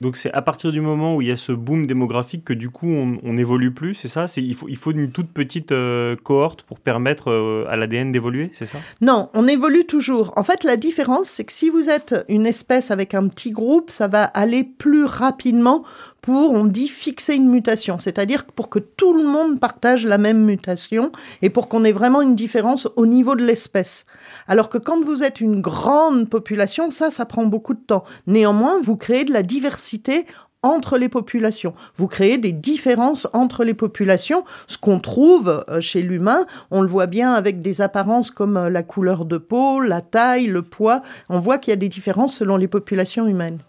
Donc 0.00 0.16
c'est 0.16 0.32
à 0.32 0.40
partir 0.40 0.72
du 0.72 0.80
moment 0.80 1.14
où 1.16 1.22
il 1.22 1.28
y 1.28 1.30
a 1.30 1.36
ce 1.36 1.52
boom 1.52 1.86
démographique 1.86 2.44
que 2.44 2.54
du 2.54 2.70
coup 2.70 2.88
on 2.88 3.32
n'évolue 3.32 3.72
plus, 3.72 3.94
c'est 3.94 4.08
ça? 4.08 4.26
Il 4.36 4.54
faut, 4.54 4.68
il 4.68 4.76
faut 4.76 4.92
une 4.92 5.12
toute 5.12 5.30
petite 5.30 5.72
euh, 5.72 6.16
cohorte 6.16 6.62
pour 6.62 6.80
permettre 6.80 7.30
euh, 7.30 7.66
à 7.68 7.76
l'ADN 7.76 8.10
d'évoluer, 8.10 8.50
c'est 8.54 8.66
ça? 8.66 8.78
Non, 9.02 9.28
on 9.34 9.46
évolue 9.46 9.84
toujours. 9.84 10.32
En 10.36 10.42
fait, 10.42 10.64
la 10.64 10.76
différence, 10.76 11.28
c'est 11.28 11.44
que 11.44 11.52
si 11.52 11.68
vous 11.68 11.90
êtes 11.90 12.14
une 12.28 12.46
espèce 12.46 12.90
avec 12.90 13.14
un 13.14 13.28
petit 13.28 13.50
groupe, 13.50 13.90
ça 13.90 14.08
va 14.08 14.24
aller 14.24 14.64
plus 14.64 15.04
rapidement 15.04 15.84
pour, 16.20 16.52
on 16.52 16.64
dit, 16.64 16.88
fixer 16.88 17.34
une 17.34 17.48
mutation, 17.48 17.98
c'est-à-dire 17.98 18.44
pour 18.44 18.68
que 18.68 18.78
tout 18.78 19.14
le 19.14 19.24
monde 19.24 19.60
partage 19.60 20.04
la 20.04 20.18
même 20.18 20.44
mutation 20.44 21.12
et 21.42 21.50
pour 21.50 21.68
qu'on 21.68 21.84
ait 21.84 21.92
vraiment 21.92 22.22
une 22.22 22.34
différence 22.34 22.88
au 22.96 23.06
niveau 23.06 23.36
de 23.36 23.44
l'espèce. 23.44 24.04
Alors 24.46 24.68
que 24.68 24.78
quand 24.78 25.02
vous 25.02 25.22
êtes 25.22 25.40
une 25.40 25.60
grande 25.60 26.28
population, 26.28 26.90
ça, 26.90 27.10
ça 27.10 27.24
prend 27.24 27.44
beaucoup 27.44 27.74
de 27.74 27.80
temps. 27.80 28.04
Néanmoins, 28.26 28.80
vous 28.82 28.96
créez 28.96 29.24
de 29.24 29.32
la 29.32 29.42
diversité 29.42 30.26
entre 30.62 30.98
les 30.98 31.08
populations. 31.08 31.74
Vous 31.96 32.06
créez 32.06 32.38
des 32.38 32.52
différences 32.52 33.26
entre 33.32 33.64
les 33.64 33.74
populations, 33.74 34.44
ce 34.66 34.78
qu'on 34.78 35.00
trouve 35.00 35.64
euh, 35.68 35.80
chez 35.80 36.02
l'humain. 36.02 36.44
On 36.70 36.82
le 36.82 36.88
voit 36.88 37.06
bien 37.06 37.32
avec 37.32 37.60
des 37.60 37.80
apparences 37.80 38.30
comme 38.30 38.56
euh, 38.56 38.68
la 38.68 38.82
couleur 38.82 39.24
de 39.24 39.38
peau, 39.38 39.80
la 39.80 40.00
taille, 40.00 40.46
le 40.46 40.62
poids. 40.62 41.00
On 41.28 41.40
voit 41.40 41.58
qu'il 41.58 41.72
y 41.72 41.74
a 41.74 41.76
des 41.76 41.88
différences 41.88 42.34
selon 42.34 42.56
les 42.56 42.68
populations 42.68 43.26
humaines. 43.26 43.60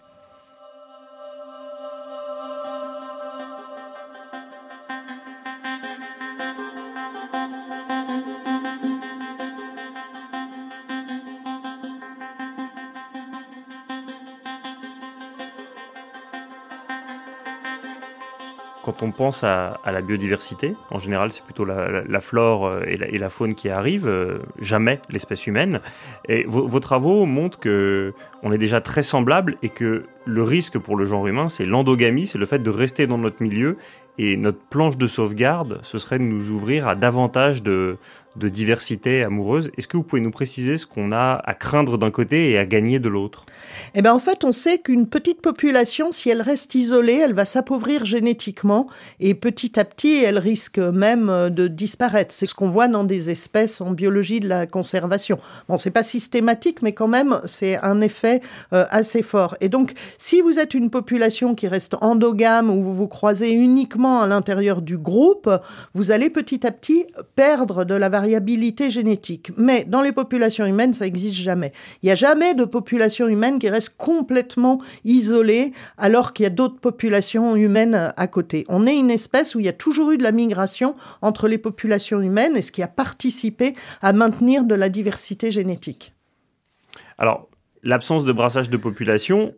Quand 18.84 19.04
on 19.04 19.12
pense 19.12 19.44
à, 19.44 19.80
la 19.86 20.02
biodiversité, 20.02 20.76
en 20.90 21.00
général 21.00 21.32
c'est 21.32 21.44
plutôt 21.44 21.66
la, 21.66 22.20
flore 22.20 22.66
euh, 22.66 22.84
et 22.86 23.18
la, 23.18 23.30
faune 23.30 23.56
qui 23.56 23.70
arrivent, 23.70 24.08
euh, 24.08 24.40
jamais 24.60 25.00
l'espèce 25.10 25.48
humaine. 25.48 25.82
Et 26.28 26.44
vos, 26.48 26.80
travaux 26.80 27.26
montrent 27.26 27.60
que 27.60 28.14
on 28.44 28.52
est 28.52 28.58
déjà 28.58 28.82
très 28.82 29.02
semblable 29.02 29.58
et 29.62 29.70
que 29.70 30.04
le 30.26 30.44
risque 30.44 30.78
pour 30.78 30.96
le 30.96 31.06
genre 31.06 31.28
humain, 31.28 31.48
c'est 31.48 31.66
l'endogamie, 31.66 32.28
c'est 32.28 32.38
le 32.38 32.46
fait 32.46 32.60
de 32.60 32.70
rester 32.70 33.08
dans 33.08 33.18
notre 33.18 33.42
milieu 33.42 33.78
et 34.18 34.38
notre 34.38 34.60
planche 34.70 34.98
de 34.98 35.08
sauvegarde, 35.08 35.80
ce 35.84 35.98
serait 35.98 36.20
de 36.20 36.24
nous 36.24 36.52
ouvrir 36.52 36.88
à 36.88 36.96
davantage 36.96 37.64
de, 37.64 37.98
de 38.36 38.50
diversité 38.50 39.24
amoureuse. 39.24 39.72
Est-ce 39.78 39.88
que 39.88 39.98
vous 39.98 40.04
pouvez 40.04 40.22
nous 40.22 40.32
préciser 40.32 40.78
ce 40.78 40.86
qu'on 40.86 41.12
a 41.12 41.42
à 41.44 41.54
craindre 41.54 41.98
d'un 41.98 42.12
côté 42.12 42.52
et 42.52 42.58
à 42.58 42.66
gagner 42.66 43.00
de 43.00 43.10
l'autre? 43.10 43.46
Eh 43.96 44.02
bien, 44.02 44.14
en 44.14 44.20
fait, 44.20 44.44
on 44.44 44.52
sait 44.52 44.78
qu'une 44.78 45.08
petite 45.08 45.42
population, 45.42 46.12
si 46.12 46.30
elle 46.30 46.42
reste 46.42 46.76
isolée, 46.76 47.20
elle 47.24 47.34
va 47.34 47.46
s'appauvrir 47.46 48.06
génétiquement 48.06 48.88
et 49.20 49.34
petit 49.34 49.80
à 49.80 49.86
petit, 49.86 50.24
elle 50.24 50.38
risque 50.38 50.78
même 50.78 51.30
euh, 51.30 51.50
de 51.50 51.68
disparaître. 51.68 52.34
C'est 52.34 52.46
ce 52.46 52.56
qu'on 52.56 52.70
voit 52.70 52.88
dans 52.88 53.04
des 53.04 53.30
espèces 53.30 53.82
en 53.82 53.92
biologie 53.92 54.40
de 54.40 54.48
la 54.48 54.66
conservation. 54.66 55.38
Bon, 55.68 55.78
c'est 55.78 55.92
pas 55.92 56.04
systématique, 56.04 56.82
mais 56.82 56.94
quand 56.94 57.08
même, 57.08 57.42
c'est 57.46 57.78
un 57.84 58.02
effet 58.02 58.42
euh, 58.74 58.86
assez 58.90 59.24
fort. 59.24 59.56
Et 59.62 59.70
donc, 59.70 59.94
si 60.18 60.42
vous 60.42 60.60
êtes 60.60 60.74
une 60.74 60.90
population 60.90 61.56
qui 61.56 61.68
reste 61.68 61.96
endogame 62.02 62.70
ou 62.70 62.82
vous 62.84 62.94
vous 62.94 63.08
croisez 63.08 63.52
uniquement 63.52 64.22
à 64.22 64.28
l'intérieur 64.28 64.82
du 64.82 64.98
groupe, 64.98 65.50
vous 65.94 66.12
allez 66.12 66.30
petit 66.30 66.66
à 66.66 66.72
petit 66.72 67.06
perdre 67.36 67.84
de 67.84 67.96
la 67.96 68.10
variabilité 68.22 68.90
génétique. 68.92 69.51
Mais 69.58 69.84
dans 69.84 70.01
les 70.01 70.12
populations 70.12 70.66
humaines, 70.66 70.94
ça 70.94 71.06
n'existe 71.06 71.36
jamais. 71.36 71.72
Il 72.01 72.06
n'y 72.06 72.12
a 72.12 72.16
jamais 72.16 72.54
de 72.54 72.66
population 72.66 73.28
humaine 73.28 73.58
qui 73.58 73.70
reste 73.70 73.98
complètement 73.98 74.80
isolée 75.04 75.72
alors 75.98 76.34
qu'il 76.34 76.44
y 76.44 76.48
a 76.48 76.51
d'autres 76.51 76.80
populations 76.80 77.56
humaines 77.56 78.13
à 78.16 78.28
côté. 78.28 78.66
On 78.70 78.86
est 78.86 78.96
une 78.96 79.12
espèce 79.12 79.56
où 79.56 79.60
il 79.60 79.66
y 79.66 79.70
a 79.70 79.74
toujours 79.74 80.12
eu 80.12 80.18
de 80.18 80.24
la 80.24 80.32
migration 80.32 80.96
entre 81.22 81.48
les 81.48 81.58
populations 81.58 82.22
humaines 82.22 82.56
et 82.56 82.62
ce 82.62 82.72
qui 82.72 82.84
a 82.84 82.88
participé 82.88 83.74
à 84.01 84.13
maintenir 84.13 84.63
de 84.63 84.75
la 84.75 84.90
diversité 84.90 85.51
génétique. 85.51 86.13
Alors, 87.18 87.50
l'absence 87.84 88.24
de 88.24 88.32
brassage 88.32 88.70
de 88.70 88.78
population, 88.78 89.54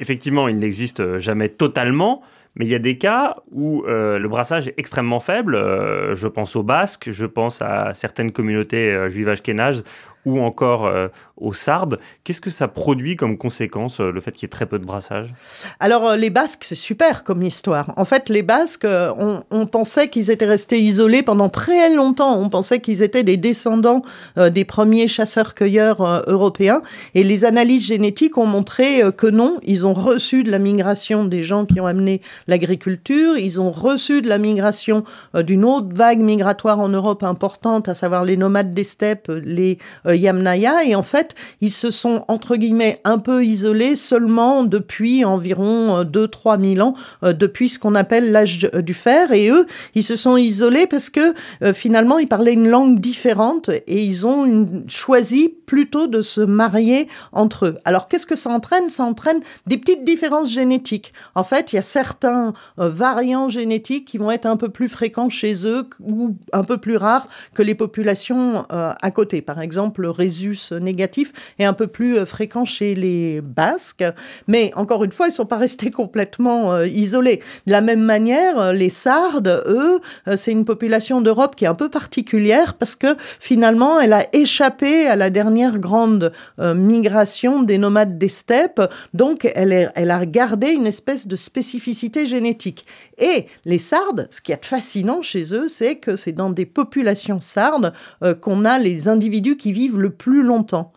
effectivement, 0.00 0.48
il 0.48 0.58
n'existe 0.58 1.18
jamais 1.18 1.48
totalement, 1.48 2.22
mais 2.56 2.64
il 2.64 2.70
y 2.70 2.74
a 2.74 2.78
des 2.78 2.96
cas 2.96 3.36
où 3.52 3.84
euh, 3.84 4.18
le 4.18 4.28
brassage 4.28 4.68
est 4.68 4.74
extrêmement 4.78 5.20
faible. 5.20 5.54
Euh, 5.54 6.14
je 6.14 6.26
pense 6.26 6.56
aux 6.56 6.62
Basques, 6.62 7.10
je 7.10 7.26
pense 7.26 7.60
à 7.60 7.92
certaines 7.92 8.32
communautés 8.32 8.90
euh, 8.90 9.08
juives 9.08 9.28
ashkénazes 9.28 9.84
ou 10.26 10.40
encore 10.40 10.86
euh, 10.86 11.08
aux 11.36 11.52
sardes. 11.52 11.98
Qu'est-ce 12.24 12.40
que 12.40 12.50
ça 12.50 12.68
produit 12.68 13.16
comme 13.16 13.38
conséquence, 13.38 14.00
euh, 14.00 14.10
le 14.10 14.20
fait 14.20 14.32
qu'il 14.32 14.42
y 14.42 14.46
ait 14.46 14.48
très 14.48 14.66
peu 14.66 14.78
de 14.78 14.84
brassage? 14.84 15.32
Alors, 15.78 16.08
euh, 16.08 16.16
les 16.16 16.30
Basques, 16.30 16.64
c'est 16.64 16.74
super 16.74 17.22
comme 17.22 17.42
histoire. 17.42 17.94
En 17.96 18.04
fait, 18.04 18.28
les 18.28 18.42
Basques, 18.42 18.86
on, 18.86 19.66
pensait 19.66 20.08
qu'ils 20.08 20.30
étaient 20.30 20.46
restés 20.46 20.80
isolés 20.80 21.22
pendant 21.22 21.48
très 21.48 21.94
longtemps. 21.94 22.38
On 22.38 22.48
pensait 22.48 22.80
qu'ils 22.80 23.02
étaient 23.02 23.22
des 23.22 23.36
descendants 23.36 24.02
des 24.36 24.64
premiers 24.64 25.06
chasseurs-cueilleurs 25.06 26.24
européens. 26.26 26.80
Et 27.14 27.22
les 27.22 27.44
analyses 27.44 27.86
génétiques 27.86 28.36
ont 28.38 28.46
montré 28.46 29.02
que 29.16 29.26
non, 29.26 29.58
ils 29.62 29.86
ont 29.86 29.94
reçu 29.94 30.42
de 30.42 30.50
la 30.50 30.58
migration 30.58 31.24
des 31.24 31.42
gens 31.42 31.64
qui 31.64 31.80
ont 31.80 31.86
amené 31.86 32.20
l'agriculture. 32.48 33.38
Ils 33.38 33.60
ont 33.60 33.70
reçu 33.70 34.22
de 34.22 34.28
la 34.28 34.38
migration 34.38 35.04
d'une 35.34 35.64
autre 35.64 35.88
vague 35.92 36.20
migratoire 36.20 36.80
en 36.80 36.88
Europe 36.88 37.22
importante, 37.22 37.88
à 37.88 37.94
savoir 37.94 38.24
les 38.24 38.36
nomades 38.36 38.74
des 38.74 38.84
steppes, 38.84 39.30
les 39.44 39.78
Yamnaya. 40.16 40.84
Et 40.84 40.94
en 40.94 41.02
fait, 41.02 41.34
ils 41.60 41.70
se 41.70 41.90
sont, 41.90 42.24
entre 42.28 42.56
guillemets, 42.56 43.00
un 43.04 43.18
peu 43.18 43.44
isolés 43.44 43.96
seulement 43.96 44.64
depuis 44.64 45.24
environ 45.24 46.02
2-3 46.02 46.74
000 46.74 46.86
ans, 46.86 46.94
euh, 47.22 47.32
depuis 47.32 47.68
ce 47.68 47.78
qu'on 47.78 47.94
appelle 47.94 48.32
l'âge 48.32 48.68
du 48.74 48.94
fer. 48.94 49.32
Et 49.32 49.50
eux, 49.50 49.66
ils 49.94 50.02
se 50.02 50.16
sont 50.16 50.36
isolés 50.36 50.86
parce 50.86 51.10
que 51.10 51.34
euh, 51.62 51.72
finalement, 51.72 52.18
ils 52.18 52.28
parlaient 52.28 52.52
une 52.52 52.68
langue 52.68 53.00
différente 53.00 53.68
et 53.68 54.02
ils 54.02 54.26
ont 54.26 54.84
choisi 54.88 55.54
plutôt 55.66 56.06
de 56.06 56.22
se 56.22 56.40
marier 56.40 57.08
entre 57.32 57.66
eux. 57.66 57.78
Alors, 57.84 58.08
qu'est-ce 58.08 58.26
que 58.26 58.36
ça 58.36 58.50
entraîne? 58.50 58.88
Ça 58.90 59.04
entraîne 59.04 59.40
des 59.66 59.78
petites 59.78 60.04
différences 60.04 60.50
génétiques. 60.50 61.12
En 61.34 61.44
fait, 61.44 61.72
il 61.72 61.76
y 61.76 61.78
a 61.78 61.82
certains 61.82 62.52
euh, 62.78 62.88
variants 62.88 63.48
génétiques 63.48 64.06
qui 64.06 64.18
vont 64.18 64.30
être 64.30 64.46
un 64.46 64.56
peu 64.56 64.68
plus 64.68 64.88
fréquents 64.88 65.30
chez 65.30 65.66
eux 65.66 65.88
ou 66.00 66.36
un 66.52 66.64
peu 66.64 66.78
plus 66.78 66.96
rares 66.96 67.28
que 67.54 67.62
les 67.62 67.74
populations 67.74 68.64
à 68.68 69.10
côté. 69.10 69.42
Par 69.42 69.60
exemple, 69.60 69.95
le 69.98 70.10
résus 70.10 70.72
négatif 70.80 71.32
est 71.58 71.64
un 71.64 71.72
peu 71.72 71.86
plus 71.86 72.18
euh, 72.18 72.26
fréquent 72.26 72.64
chez 72.64 72.94
les 72.94 73.40
Basques. 73.40 74.04
Mais 74.48 74.72
encore 74.74 75.04
une 75.04 75.12
fois, 75.12 75.26
ils 75.26 75.30
ne 75.30 75.34
sont 75.34 75.46
pas 75.46 75.56
restés 75.66 75.90
complètement 75.90 76.72
euh, 76.72 76.86
isolés. 76.86 77.40
De 77.66 77.72
la 77.72 77.80
même 77.80 78.02
manière, 78.02 78.58
euh, 78.58 78.72
les 78.72 78.90
Sardes, 78.90 79.62
eux, 79.66 80.00
c'est 80.36 80.52
une 80.52 80.64
population 80.64 81.20
d'Europe 81.20 81.56
qui 81.56 81.64
est 81.64 81.68
un 81.68 81.74
peu 81.74 81.88
particulière 81.88 82.74
parce 82.74 82.94
que 82.94 83.16
finalement, 83.40 84.00
elle 84.00 84.12
a 84.12 84.26
échappé 84.32 85.06
à 85.06 85.16
la 85.16 85.30
dernière 85.30 85.78
grande 85.78 86.32
migration 86.58 87.62
des 87.62 87.78
nomades 87.78 88.18
des 88.18 88.28
steppes. 88.28 88.80
Donc, 89.14 89.50
elle 89.54 90.10
a 90.10 90.26
gardé 90.26 90.68
une 90.68 90.86
espèce 90.86 91.26
de 91.26 91.36
spécificité 91.36 92.26
génétique. 92.26 92.86
Et 93.18 93.46
les 93.64 93.78
Sardes, 93.78 94.28
ce 94.30 94.40
qui 94.40 94.52
est 94.52 94.64
fascinant 94.64 95.22
chez 95.22 95.54
eux, 95.54 95.68
c'est 95.68 95.96
que 95.96 96.16
c'est 96.16 96.32
dans 96.32 96.50
des 96.50 96.66
populations 96.66 97.40
sardes 97.40 97.92
qu'on 98.40 98.64
a 98.64 98.78
les 98.78 99.08
individus 99.08 99.56
qui 99.56 99.72
vivent 99.72 99.85
le 99.88 100.10
plus 100.10 100.42
longtemps. 100.42 100.92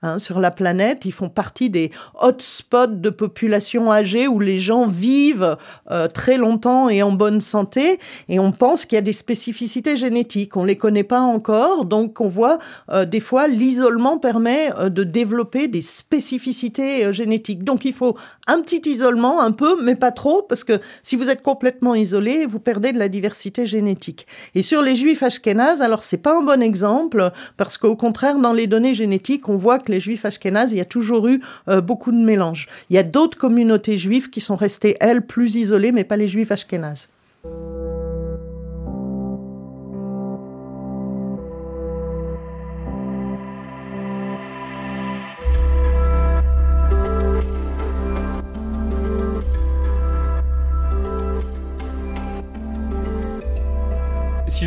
Hein, 0.00 0.20
sur 0.20 0.38
la 0.38 0.52
planète. 0.52 1.06
Ils 1.06 1.12
font 1.12 1.28
partie 1.28 1.70
des 1.70 1.90
hotspots 2.20 2.86
de 2.86 3.10
population 3.10 3.90
âgée 3.90 4.28
où 4.28 4.38
les 4.38 4.60
gens 4.60 4.86
vivent 4.86 5.56
euh, 5.90 6.06
très 6.06 6.36
longtemps 6.36 6.88
et 6.88 7.02
en 7.02 7.10
bonne 7.10 7.40
santé. 7.40 7.98
Et 8.28 8.38
on 8.38 8.52
pense 8.52 8.86
qu'il 8.86 8.94
y 8.94 9.00
a 9.00 9.02
des 9.02 9.12
spécificités 9.12 9.96
génétiques. 9.96 10.56
On 10.56 10.62
les 10.62 10.76
connaît 10.76 11.02
pas 11.02 11.22
encore, 11.22 11.84
donc 11.84 12.20
on 12.20 12.28
voit 12.28 12.60
euh, 12.92 13.04
des 13.06 13.18
fois 13.18 13.48
l'isolement 13.48 14.18
permet 14.18 14.70
euh, 14.78 14.88
de 14.88 15.02
développer 15.02 15.66
des 15.66 15.82
spécificités 15.82 17.12
génétiques. 17.12 17.64
Donc 17.64 17.84
il 17.84 17.92
faut 17.92 18.16
un 18.46 18.60
petit 18.60 18.88
isolement, 18.88 19.40
un 19.40 19.50
peu, 19.50 19.82
mais 19.82 19.96
pas 19.96 20.12
trop, 20.12 20.42
parce 20.42 20.62
que 20.62 20.80
si 21.02 21.16
vous 21.16 21.28
êtes 21.28 21.42
complètement 21.42 21.96
isolé, 21.96 22.46
vous 22.46 22.60
perdez 22.60 22.92
de 22.92 23.00
la 23.00 23.08
diversité 23.08 23.66
génétique. 23.66 24.28
Et 24.54 24.62
sur 24.62 24.80
les 24.80 24.94
juifs 24.94 25.24
ashkénazes, 25.24 25.82
alors 25.82 26.04
c'est 26.04 26.18
pas 26.18 26.38
un 26.38 26.42
bon 26.42 26.62
exemple, 26.62 27.32
parce 27.56 27.78
qu'au 27.78 27.96
contraire, 27.96 28.38
dans 28.38 28.52
les 28.52 28.68
données 28.68 28.94
génétiques, 28.94 29.48
on 29.48 29.58
voit 29.58 29.80
que 29.80 29.87
les 29.88 30.00
juifs 30.00 30.24
ashkénazes, 30.24 30.72
il 30.72 30.78
y 30.78 30.80
a 30.80 30.84
toujours 30.84 31.28
eu 31.28 31.40
euh, 31.68 31.80
beaucoup 31.80 32.12
de 32.12 32.16
mélanges. 32.16 32.68
Il 32.90 32.96
y 32.96 32.98
a 32.98 33.02
d'autres 33.02 33.38
communautés 33.38 33.96
juives 33.96 34.30
qui 34.30 34.40
sont 34.40 34.56
restées, 34.56 34.96
elles, 35.00 35.26
plus 35.26 35.56
isolées, 35.56 35.92
mais 35.92 36.04
pas 36.04 36.16
les 36.16 36.28
juifs 36.28 36.50
ashkénazes. 36.50 37.08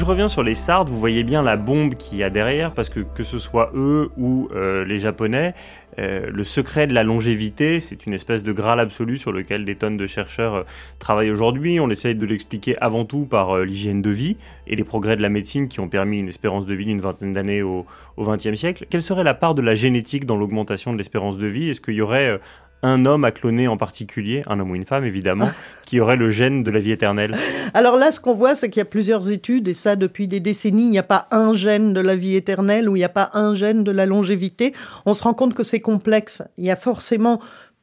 Je 0.02 0.06
reviens 0.06 0.28
sur 0.28 0.42
les 0.42 0.56
Sardes, 0.56 0.90
vous 0.90 0.98
voyez 0.98 1.24
bien 1.24 1.44
la 1.44 1.58
bombe 1.58 1.94
qu'il 1.94 2.18
y 2.18 2.24
a 2.24 2.32
derrière, 2.32 2.74
parce 2.74 2.90
que 2.90 3.02
que 3.02 3.22
ce 3.22 3.38
soit 3.38 3.70
eux 3.76 4.10
ou 4.18 4.48
euh, 4.52 4.84
les 4.84 4.98
Japonais, 4.98 5.54
euh, 6.00 6.28
le 6.34 6.44
secret 6.44 6.88
de 6.88 6.94
la 6.96 7.04
longévité, 7.04 7.80
c'est 7.80 8.08
une 8.08 8.14
espèce 8.14 8.42
de 8.42 8.52
graal 8.52 8.80
absolu 8.80 9.20
sur 9.20 9.32
lequel 9.32 9.64
des 9.64 9.76
tonnes 9.76 9.98
de 9.98 10.08
chercheurs 10.08 10.56
euh, 10.56 10.64
travaillent 10.98 11.30
aujourd'hui. 11.30 11.80
On 11.80 11.88
essaye 11.92 12.16
de 12.16 12.26
l'expliquer 12.26 12.76
avant 12.82 13.06
tout 13.06 13.26
par 13.26 13.60
l'hygiène 13.60 14.02
de 14.02 14.10
vie 14.10 14.38
et 14.66 14.76
les 14.76 14.84
progrès 14.84 15.18
de 15.18 15.22
la 15.22 15.30
médecine 15.30 15.68
qui 15.68 15.80
ont 15.80 15.88
permis 15.88 16.18
une 16.18 16.30
espérance 16.30 16.66
de 16.66 16.74
vie 16.74 16.86
d'une 16.86 17.02
vingtaine 17.02 17.34
d'années 17.34 17.62
au 17.62 17.86
XXe 18.18 18.56
siècle. 18.56 18.88
Quelle 18.90 19.04
serait 19.04 19.24
la 19.24 19.36
part 19.36 19.54
de 19.54 19.62
la 19.62 19.76
génétique 19.76 20.26
dans 20.26 20.36
l'augmentation 20.36 20.94
de 20.94 20.98
l'espérance 20.98 21.38
de 21.38 21.46
vie? 21.46 21.70
Est-ce 21.70 21.82
qu'il 21.82 21.94
y 21.94 22.02
aurait 22.02 22.40
un 22.84 23.06
homme 23.06 23.24
à 23.24 23.32
cloner 23.32 23.68
en 23.68 23.78
particulier, 23.78 24.44
un 24.48 24.60
homme 24.60 24.72
ou 24.72 24.76
une 24.76 24.86
femme 24.86 25.04
évidemment, 25.04 25.50
qui 25.86 26.00
aurait 26.00 26.16
le 26.16 26.30
gène 26.30 26.64
de 26.64 26.72
la 26.72 26.80
vie 26.80 26.92
éternelle 26.92 27.36
Alors 27.74 27.98
là, 27.98 28.12
ce 28.12 28.20
qu'on 28.20 28.34
voit, 28.34 28.56
c'est 28.56 28.70
qu'il 28.70 28.80
y 28.80 28.82
a 28.82 28.86
plusieurs 28.86 29.32
études, 29.32 29.68
et 29.68 29.74
ça 29.74 29.96
depuis 29.96 30.28
des 30.28 30.40
décennies, 30.40 30.86
il 30.86 30.90
n'y 30.90 31.00
a 31.00 31.04
pas 31.04 31.28
un 31.32 31.54
gène 31.54 31.94
de 31.94 32.02
la 32.02 32.16
vie 32.16 32.36
éternelle 32.36 32.90
ou 32.90 32.96
il 32.96 33.00
n'y 33.00 33.06
a 33.06 33.10
pas 33.10 33.30
un 33.34 33.56
gène 33.56 33.84
de 33.84 33.92
la 33.92 34.06
longévité. 34.06 34.74
On 35.06 35.14
se 35.14 35.24
rend 35.24 35.34
compte 35.34 35.54
que 35.54 35.64
c'est 35.64 35.80
complexe. 35.80 36.44
Il 36.58 36.66
y 36.66 36.72
a 36.72 36.76
forcément 36.76 37.40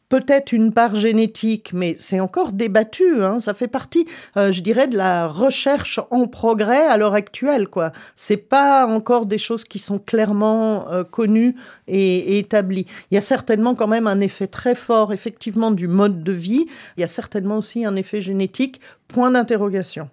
peut-être 0.09 0.53
une 0.53 0.73
part 0.73 0.97
génétique, 0.97 1.73
mais 1.73 1.95
c'est 1.99 2.21
encore 2.21 2.53
débattu. 2.53 3.23
Hein. 3.23 3.41
Ça 3.41 3.55
fait 3.55 3.69
partie, 3.69 4.07
euh, 4.37 4.53
je 4.53 4.61
dirais, 4.61 4.88
de 4.88 4.97
la 4.97 5.27
recherche 5.27 6.00
en 6.11 6.27
progrès 6.27 6.87
à 6.87 6.97
l'heure 6.97 7.15
actuelle. 7.15 7.69
Quoi, 7.69 7.93
c'est 8.17 8.37
pas 8.37 8.87
encore 8.87 9.27
des 9.27 9.38
choses 9.38 9.65
qui 9.65 9.79
sont 9.79 9.99
clairement 9.99 10.91
euh, 10.91 11.05
connues 11.05 11.55
et, 11.87 12.38
établies. 12.38 12.87
Il 13.11 13.15
y 13.15 13.19
a 13.19 13.23
certainement 13.23 13.75
quand 13.75 13.88
même 13.88 14.07
un 14.07 14.21
effet 14.21 14.47
très 14.47 14.75
fort, 14.75 15.12
effectivement, 15.12 15.71
du 15.71 15.88
mode 15.88 16.23
de 16.23 16.33
vie. 16.33 16.67
Il 16.97 17.00
y 17.00 17.05
a 17.05 17.09
certainement 17.09 17.59
aussi 17.59 17.85
un 17.85 17.97
effet 17.97 18.21
génétique. 18.21 18.81
Point 19.09 19.31
d'interrogation. 19.31 20.11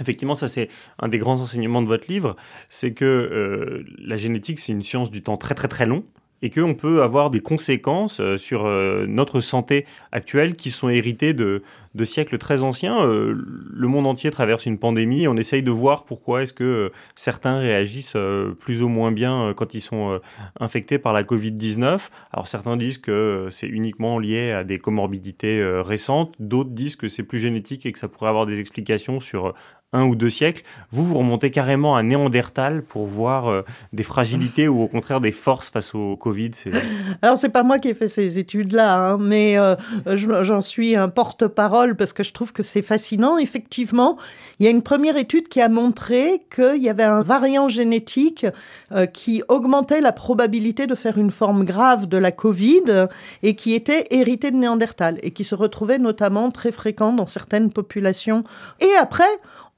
Effectivement, 0.00 0.34
ça 0.34 0.46
c'est 0.46 0.68
un 0.98 1.08
des 1.08 1.18
grands 1.18 1.40
enseignements 1.40 1.82
de 1.82 1.88
votre 1.88 2.10
livre, 2.10 2.36
c'est 2.68 2.92
que 2.92 3.04
euh, 3.04 3.84
la 3.98 4.16
génétique 4.16 4.58
c'est 4.58 4.72
une 4.72 4.82
science 4.82 5.10
du 5.10 5.22
temps 5.22 5.38
très 5.38 5.54
très 5.54 5.68
très 5.68 5.86
long 5.86 6.04
et 6.42 6.50
qu'on 6.50 6.74
peut 6.74 7.02
avoir 7.02 7.30
des 7.30 7.40
conséquences 7.40 8.20
euh, 8.20 8.36
sur 8.36 8.66
euh, 8.66 9.06
notre 9.08 9.40
santé 9.40 9.86
actuelle 10.12 10.54
qui 10.54 10.70
sont 10.70 10.88
héritées 10.88 11.32
de, 11.34 11.62
siècles 12.04 12.36
très 12.36 12.62
anciens. 12.62 13.02
Euh, 13.06 13.34
le 13.72 13.88
monde 13.88 14.06
entier 14.06 14.30
traverse 14.30 14.66
une 14.66 14.78
pandémie 14.78 15.26
on 15.28 15.36
essaye 15.36 15.62
de 15.62 15.70
voir 15.70 16.04
pourquoi 16.04 16.42
est-ce 16.42 16.52
que 16.52 16.92
certains 17.14 17.58
réagissent 17.58 18.16
plus 18.60 18.82
ou 18.82 18.88
moins 18.88 19.12
bien 19.12 19.54
quand 19.56 19.72
ils 19.72 19.80
sont 19.80 20.20
infectés 20.60 20.98
par 20.98 21.14
la 21.14 21.22
Covid-19. 21.22 22.08
Alors 22.32 22.46
certains 22.46 22.76
disent 22.76 22.98
que 22.98 23.48
c'est 23.50 23.66
uniquement 23.66 24.18
lié 24.18 24.52
à 24.52 24.62
des 24.62 24.78
comorbidités 24.78 25.64
récentes, 25.80 26.34
d'autres 26.38 26.70
disent 26.70 26.96
que 26.96 27.08
c'est 27.08 27.22
plus 27.22 27.38
génétique 27.38 27.86
et 27.86 27.92
que 27.92 27.98
ça 27.98 28.08
pourrait 28.08 28.28
avoir 28.28 28.44
des 28.44 28.60
explications 28.60 29.20
sur 29.20 29.54
un 29.92 30.04
ou 30.04 30.16
deux 30.16 30.30
siècles, 30.30 30.62
vous, 30.90 31.04
vous 31.04 31.18
remontez 31.18 31.50
carrément 31.50 31.96
à 31.96 32.02
Néandertal 32.02 32.82
pour 32.82 33.06
voir 33.06 33.48
euh, 33.48 33.62
des 33.92 34.02
fragilités 34.02 34.66
ou 34.66 34.82
au 34.82 34.88
contraire 34.88 35.20
des 35.20 35.30
forces 35.30 35.70
face 35.70 35.94
au 35.94 36.16
Covid 36.16 36.50
Alors, 37.22 37.38
c'est 37.38 37.50
pas 37.50 37.62
moi 37.62 37.78
qui 37.78 37.88
ai 37.88 37.94
fait 37.94 38.08
ces 38.08 38.38
études-là, 38.40 38.98
hein, 38.98 39.18
mais 39.18 39.56
euh, 39.58 39.76
j'en 40.14 40.60
suis 40.60 40.96
un 40.96 41.08
porte-parole 41.08 41.94
parce 41.96 42.12
que 42.12 42.24
je 42.24 42.32
trouve 42.32 42.52
que 42.52 42.64
c'est 42.64 42.82
fascinant. 42.82 43.38
Effectivement, 43.38 44.16
il 44.58 44.64
y 44.64 44.68
a 44.68 44.70
une 44.70 44.82
première 44.82 45.16
étude 45.16 45.46
qui 45.46 45.60
a 45.60 45.68
montré 45.68 46.42
qu'il 46.54 46.82
y 46.82 46.88
avait 46.88 47.04
un 47.04 47.22
variant 47.22 47.68
génétique 47.68 48.44
euh, 48.92 49.06
qui 49.06 49.44
augmentait 49.48 50.00
la 50.00 50.12
probabilité 50.12 50.88
de 50.88 50.96
faire 50.96 51.16
une 51.16 51.30
forme 51.30 51.64
grave 51.64 52.06
de 52.06 52.16
la 52.16 52.32
Covid 52.32 53.06
et 53.44 53.54
qui 53.54 53.74
était 53.74 54.04
hérité 54.10 54.50
de 54.50 54.56
Néandertal 54.56 55.18
et 55.22 55.30
qui 55.30 55.44
se 55.44 55.54
retrouvait 55.54 55.98
notamment 55.98 56.50
très 56.50 56.72
fréquent 56.72 57.12
dans 57.12 57.26
certaines 57.26 57.72
populations. 57.72 58.42
Et 58.80 58.90
après, 59.00 59.24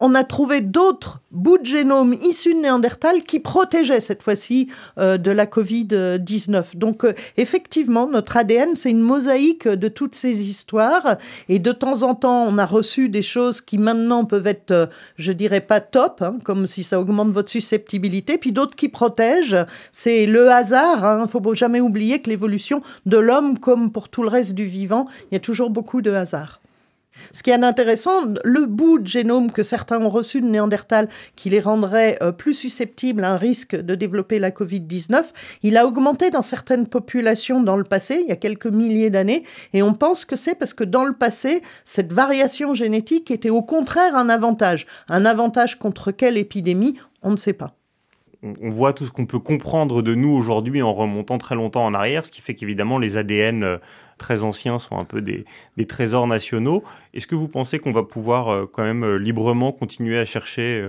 on 0.01 0.15
a 0.15 0.25
trouvé 0.25 0.61
d'autres 0.61 1.21
bouts 1.31 1.59
de 1.59 1.67
génome 1.67 2.15
issus 2.15 2.55
de 2.55 2.61
Néandertal 2.61 3.23
qui 3.25 3.41
protégeaient 3.41 4.01
cette 4.01 4.23
fois-ci 4.23 4.69
euh, 4.99 5.19
de 5.19 5.31
la 5.31 5.47
Covid-19. 5.47 6.77
Donc 6.77 7.05
euh, 7.05 7.15
effectivement, 7.37 8.07
notre 8.07 8.37
ADN, 8.37 8.77
c'est 8.77 8.91
une 8.91 9.01
mosaïque 9.01 9.67
de 9.67 9.89
toutes 9.89 10.15
ces 10.15 10.45
histoires. 10.45 11.17
Et 11.49 11.59
de 11.59 11.73
temps 11.73 12.03
en 12.05 12.15
temps, 12.15 12.45
on 12.45 12.59
a 12.59 12.67
reçu 12.67 13.09
des 13.09 13.23
choses 13.23 13.61
qui 13.61 13.79
maintenant 13.79 14.25
peuvent 14.25 14.47
être, 14.47 14.71
euh, 14.71 14.87
je 15.17 15.33
dirais 15.33 15.61
pas 15.61 15.81
top, 15.81 16.23
hein, 16.23 16.39
comme 16.45 16.67
si 16.67 16.85
ça 16.85 17.01
augmente 17.01 17.31
votre 17.31 17.51
susceptibilité, 17.51 18.39
puis 18.39 18.53
d'autres 18.53 18.77
qui 18.77 18.89
protègent. 18.89 19.67
C'est 19.91 20.27
le 20.27 20.51
hasard. 20.51 20.99
Il 20.99 21.05
hein. 21.05 21.23
ne 21.23 21.27
faut 21.27 21.43
jamais 21.55 21.81
oublier 21.81 22.21
que 22.21 22.31
l'évolution 22.31 22.83
de 23.07 23.19
l'homme, 23.19 23.59
comme 23.59 23.91
pour 23.91 24.09
tout 24.09 24.23
le 24.23 24.29
reste 24.29 24.55
du 24.55 24.65
vivant, 24.65 25.07
il 25.31 25.35
y 25.35 25.37
a 25.37 25.41
toujours 25.41 25.71
beaucoup 25.71 26.03
de 26.03 26.13
hasard. 26.13 26.61
Ce 27.33 27.43
qui 27.43 27.51
est 27.51 27.63
intéressant, 27.63 28.35
le 28.45 28.67
bout 28.67 28.99
de 28.99 29.07
génome 29.07 29.53
que 29.53 29.63
certains 29.63 30.01
ont 30.01 30.11
reçu 30.11 30.41
de 30.41 30.47
Néandertal, 30.47 31.09
qui 31.37 31.51
les 31.51 31.61
rendrait 31.61 32.19
euh, 32.23 32.33
plus 32.33 32.55
susceptibles 32.55 33.25
à 33.25 33.33
un 33.33 33.37
risque 33.37 33.77
de 33.77 33.95
développer 33.95 34.39
la 34.39 34.51
Covid-19, 34.51 35.25
il 35.63 35.77
a 35.77 35.87
augmenté 35.87 36.31
dans 36.31 36.43
certaines 36.43 36.87
populations 36.87 37.63
dans 37.63 37.77
le 37.77 37.85
passé, 37.85 38.21
il 38.23 38.29
y 38.29 38.33
a 38.33 38.37
quelques 38.37 38.67
milliers 38.67 39.11
d'années, 39.11 39.43
et 39.73 39.83
on 39.83 39.95
pense 39.95 40.25
que 40.25 40.37
c'est 40.37 40.55
parce 40.55 40.75
que 40.75 40.85
dans 40.85 41.05
le 41.05 41.15
passé, 41.15 41.63
cette 41.85 42.13
variation 42.13 42.75
génétique 42.75 43.31
était 43.31 43.51
au 43.51 43.63
contraire 43.63 44.15
un 44.15 44.29
avantage. 44.29 44.87
Un 45.09 45.25
avantage 45.25 45.79
contre 45.79 46.11
quelle 46.11 46.37
épidémie 46.37 46.95
On 47.23 47.31
ne 47.31 47.37
sait 47.37 47.53
pas 47.53 47.75
on 48.43 48.69
voit 48.69 48.93
tout 48.93 49.05
ce 49.05 49.11
qu'on 49.11 49.27
peut 49.27 49.41
comprendre 49.41 50.03
de 50.03 50.15
nous 50.15 50.31
aujourd'hui 50.31 50.81
en 50.81 50.95
remontant 50.95 51.39
très 51.39 51.55
longtemps 51.55 51.85
en 51.85 51.95
arrière, 51.95 52.25
ce 52.25 52.31
qui 52.31 52.41
fait 52.41 52.55
qu'évidemment 52.55 52.99
les 52.99 53.17
ADN 53.17 53.65
euh, 53.65 53.79
très 54.19 54.45
anciens 54.45 54.79
sont 54.79 54.99
un 54.99 55.05
peu 55.05 55.21
des, 55.23 55.45
trésors 55.87 56.27
nationaux. 56.27 56.85
Est-ce 57.15 57.27
que 57.27 57.35
vous 57.35 57.49
pensez 57.49 57.79
qu'on 57.79 57.93
va 57.93 58.03
pouvoir 58.03 58.49
euh, 58.49 58.67
quand 58.71 58.83
même 58.83 59.05
euh, 59.05 59.17
librement 59.17 59.73
continuer 59.73 60.19
à 60.19 60.25
chercher 60.25 60.85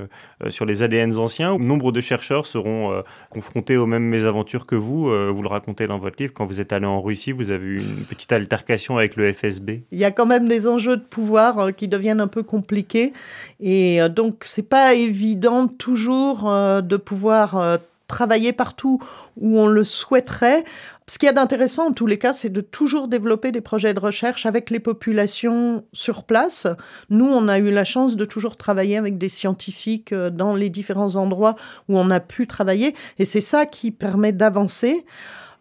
sur 0.50 0.66
les 0.66 0.84
ADN 0.84 1.16
anciens? 1.16 1.58
Nombre 1.58 1.92
de 1.92 2.02
chercheurs 2.02 2.46
seront 2.46 3.04
confrontés 3.30 3.78
aux 3.78 3.86
mêmes 3.86 4.04
mésaventures 4.04 4.66
que 4.66 4.76
vous. 4.76 5.06
Vous 5.06 5.42
le 5.42 5.48
racontez 5.48 5.88
dans 5.88 5.98
votre 5.98 6.18
livre, 6.20 6.34
quand 6.34 6.46
vous 6.46 6.62
êtes 6.62 6.74
allé 6.74 6.86
en 6.86 7.02
Russie, 7.02 7.32
vous 7.32 7.52
avez 7.52 7.66
eu 7.66 7.80
une 7.80 8.06
petite 8.06 8.32
altercation 8.32 8.98
avec 8.98 9.16
le 9.16 9.32
FSB. 9.32 9.84
Il 9.92 10.00
y 10.00 10.06
a 10.06 10.12
quand 10.12 10.26
même 10.26 10.48
des 10.48 10.68
enjeux 10.68 10.98
de 10.98 11.04
pouvoir 11.04 11.76
qui 11.76 11.88
deviennent 11.88 12.22
un 12.22 12.28
peu 12.28 12.44
compliqués. 12.44 13.14
Et 13.60 14.00
donc, 14.10 14.40
c'est 14.42 14.68
pas 14.68 14.94
évident 14.94 15.68
toujours 15.68 16.50
de 16.82 16.98
pouvoir 16.98 17.58
euh, 17.58 17.78
travailler 18.08 18.54
partout 18.54 19.00
où 19.38 19.60
on 19.60 19.68
le 19.68 19.84
souhaiterait. 19.84 20.64
Ce 21.10 21.18
qu'il 21.18 21.26
y 21.26 21.30
a 21.32 21.34
d'intéressant 21.34 21.88
en 21.88 21.92
tous 21.92 22.06
les 22.06 22.20
cas, 22.20 22.34
c'est 22.34 22.52
de 22.52 22.62
toujours 22.62 23.08
développer 23.08 23.52
des 23.52 23.62
projets 23.62 23.96
de 23.96 24.00
recherche 24.00 24.46
avec 24.46 24.70
les 24.70 24.80
populations 24.80 25.84
sur 25.92 26.24
place. 26.24 26.68
Nous, 27.10 27.26
on 27.26 27.48
a 27.48 27.58
eu 27.58 27.72
la 27.72 27.84
chance 27.84 28.16
de 28.16 28.26
toujours 28.26 28.58
travailler 28.58 28.96
avec 28.96 29.18
des 29.18 29.28
scientifiques 29.28 30.14
euh, 30.14 30.30
dans 30.30 30.54
les 30.54 30.70
différents 30.70 31.16
endroits 31.16 31.56
où 31.88 31.98
on 31.98 32.12
a 32.12 32.20
pu 32.20 32.46
travailler, 32.46 32.94
et 33.18 33.26
c'est 33.26 33.42
ça 33.42 33.66
qui 33.66 33.90
permet 33.90 34.34
d'avancer. 34.34 35.04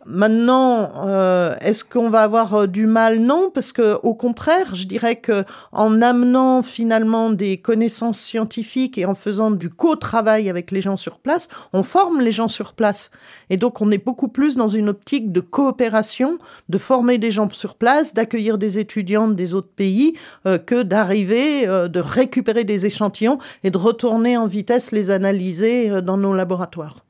Maintenant, 0.07 0.91
euh, 1.07 1.57
est-ce 1.61 1.83
qu'on 1.83 2.09
va 2.09 2.23
avoir 2.23 2.55
euh, 2.55 2.67
du 2.69 2.87
mal? 2.87 3.19
Non, 3.19 3.51
parce 3.53 3.73
que 3.73 3.99
au 4.05 4.15
contraire, 4.15 4.77
je 4.77 4.85
dirais 4.85 5.17
que 5.17 5.45
en 5.73 6.01
amenant 6.01 6.63
finalement 6.63 7.31
des 7.31 7.57
connaissances 7.57 8.21
scientifiques 8.21 8.97
et 8.97 9.07
en 9.07 9.17
faisant 9.17 9.51
du 9.51 9.69
co-travail 9.69 10.49
avec 10.49 10.71
les 10.71 10.81
gens 10.81 10.97
sur 10.97 11.19
place, 11.19 11.49
on 11.73 11.83
forme 11.83 12.21
les 12.21 12.31
gens 12.31 12.47
sur 12.47 12.75
place. 12.75 13.11
Et 13.51 13.57
donc, 13.57 13.81
on 13.81 13.91
est 13.91 14.03
beaucoup 14.03 14.29
plus 14.29 14.57
dans 14.57 14.69
une 14.69 14.89
optique 14.89 15.33
de 15.33 15.41
coopération, 15.41 16.39
de 16.69 16.79
former 16.79 17.19
des 17.19 17.33
gens 17.33 17.51
sur 17.51 17.75
place, 17.75 18.15
d'accueillir 18.15 18.57
des 18.57 18.79
étudiants 18.79 19.27
des 19.27 19.57
autres 19.57 19.73
pays, 19.75 20.15
euh, 20.47 20.59
que 20.59 20.85
d'arriver, 20.85 21.67
de 21.67 22.01
récupérer 22.01 22.63
des 22.63 22.87
échantillons 22.87 23.39
et 23.65 23.71
de 23.71 23.79
retourner 23.79 24.37
en 24.37 24.47
vitesse 24.47 24.93
les 24.93 25.11
analyser 25.11 26.01
dans 26.03 26.17
nos 26.17 26.35
laboratoires. 26.35 27.05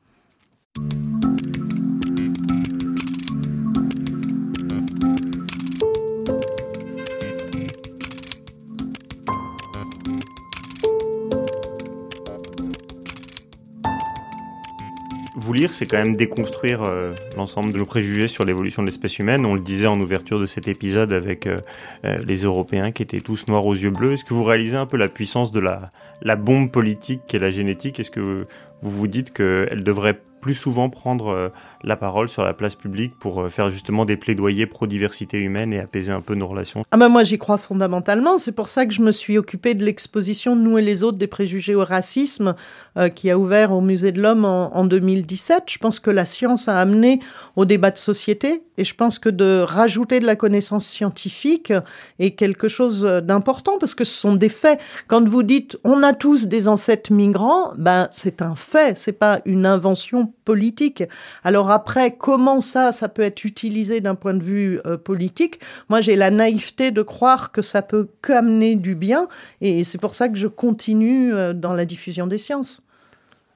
Vous 15.39 15.53
lire, 15.53 15.73
c'est 15.73 15.85
quand 15.85 15.97
même 15.97 16.15
déconstruire 16.15 16.83
euh, 16.83 17.13
l'ensemble 17.37 17.71
de 17.71 17.79
nos 17.79 17.85
préjugés 17.85 18.27
sur 18.27 18.43
l'évolution 18.43 18.83
de 18.83 18.87
l'espèce 18.87 19.19
humaine. 19.19 19.45
On 19.45 19.55
le 19.55 19.61
disait 19.61 19.87
en 19.87 19.99
ouverture 19.99 20.39
de 20.39 20.45
cet 20.45 20.67
épisode 20.67 21.13
avec 21.13 21.47
euh, 21.47 21.57
euh, 22.05 22.17
les 22.27 22.43
Européens 22.43 22.91
qui 22.91 23.03
étaient 23.03 23.21
tous 23.21 23.47
noirs 23.47 23.65
aux 23.65 23.73
yeux 23.73 23.89
bleus. 23.89 24.13
Est-ce 24.13 24.25
que 24.25 24.33
vous 24.33 24.43
réalisez 24.43 24.75
un 24.75 24.85
peu 24.85 24.97
la 24.97 25.07
puissance 25.07 25.51
de 25.51 25.59
la, 25.59 25.91
la 26.21 26.35
bombe 26.35 26.69
politique 26.69 27.21
qu'est 27.27 27.39
la 27.39 27.49
génétique? 27.49 27.99
Est-ce 27.99 28.11
que 28.11 28.45
vous 28.81 28.91
vous 28.91 29.07
dites 29.07 29.31
qu'elle 29.31 29.83
devrait 29.83 30.19
plus 30.39 30.53
souvent 30.53 30.89
prendre 30.89 31.27
euh, 31.27 31.49
la 31.83 31.95
parole 31.95 32.29
sur 32.29 32.43
la 32.43 32.53
place 32.53 32.75
publique 32.75 33.17
pour 33.19 33.41
euh, 33.41 33.49
faire 33.49 33.69
justement 33.69 34.05
des 34.05 34.17
plaidoyers 34.17 34.65
pro-diversité 34.65 35.39
humaine 35.39 35.73
et 35.73 35.79
apaiser 35.79 36.11
un 36.11 36.21
peu 36.21 36.35
nos 36.35 36.47
relations 36.47 36.83
Ah 36.91 36.97
ben 36.97 37.09
moi 37.09 37.23
j'y 37.23 37.37
crois 37.37 37.57
fondamentalement, 37.57 38.37
c'est 38.37 38.51
pour 38.51 38.67
ça 38.67 38.85
que 38.85 38.93
je 38.93 39.01
me 39.01 39.11
suis 39.11 39.37
occupée 39.37 39.73
de 39.73 39.83
l'exposition 39.83 40.55
Nous 40.55 40.77
et 40.77 40.81
les 40.81 41.03
autres 41.03 41.17
des 41.17 41.27
préjugés 41.27 41.75
au 41.75 41.83
racisme 41.83 42.55
euh, 42.97 43.09
qui 43.09 43.29
a 43.29 43.37
ouvert 43.37 43.71
au 43.71 43.81
Musée 43.81 44.11
de 44.11 44.21
l'Homme 44.21 44.45
en, 44.45 44.75
en 44.75 44.85
2017. 44.85 45.63
Je 45.67 45.77
pense 45.77 45.99
que 45.99 46.11
la 46.11 46.25
science 46.25 46.67
a 46.67 46.79
amené 46.79 47.19
au 47.55 47.65
débat 47.65 47.91
de 47.91 47.97
société 47.97 48.63
et 48.77 48.83
je 48.83 48.95
pense 48.95 49.19
que 49.19 49.29
de 49.29 49.61
rajouter 49.67 50.19
de 50.19 50.25
la 50.25 50.35
connaissance 50.35 50.85
scientifique 50.85 51.73
est 52.17 52.31
quelque 52.31 52.67
chose 52.67 53.03
d'important 53.23 53.77
parce 53.77 53.95
que 53.95 54.05
ce 54.05 54.13
sont 54.13 54.35
des 54.35 54.49
faits. 54.49 54.79
Quand 55.07 55.27
vous 55.27 55.43
dites 55.43 55.77
on 55.83 56.01
a 56.03 56.13
tous 56.13 56.47
des 56.47 56.67
ancêtres 56.67 57.11
migrants, 57.11 57.73
ben 57.77 58.07
c'est 58.11 58.41
un 58.41 58.55
fait, 58.55 58.97
c'est 58.97 59.13
pas 59.13 59.41
une 59.45 59.65
invention 59.65 60.28
politique. 60.45 61.03
Alors 61.43 61.71
après, 61.71 62.15
comment 62.15 62.61
ça, 62.61 62.91
ça 62.91 63.09
peut 63.09 63.21
être 63.21 63.45
utilisé 63.45 64.01
d'un 64.01 64.15
point 64.15 64.33
de 64.33 64.43
vue 64.43 64.79
euh, 64.85 64.97
politique? 64.97 65.59
Moi, 65.89 66.01
j'ai 66.01 66.15
la 66.15 66.31
naïveté 66.31 66.91
de 66.91 67.01
croire 67.01 67.51
que 67.51 67.61
ça 67.61 67.81
peut 67.81 68.07
qu'amener 68.21 68.75
du 68.75 68.95
bien, 68.95 69.27
et 69.61 69.83
c'est 69.83 69.99
pour 69.99 70.15
ça 70.15 70.29
que 70.29 70.37
je 70.37 70.47
continue 70.47 71.33
euh, 71.33 71.53
dans 71.53 71.73
la 71.73 71.85
diffusion 71.85 72.27
des 72.27 72.37
sciences. 72.37 72.81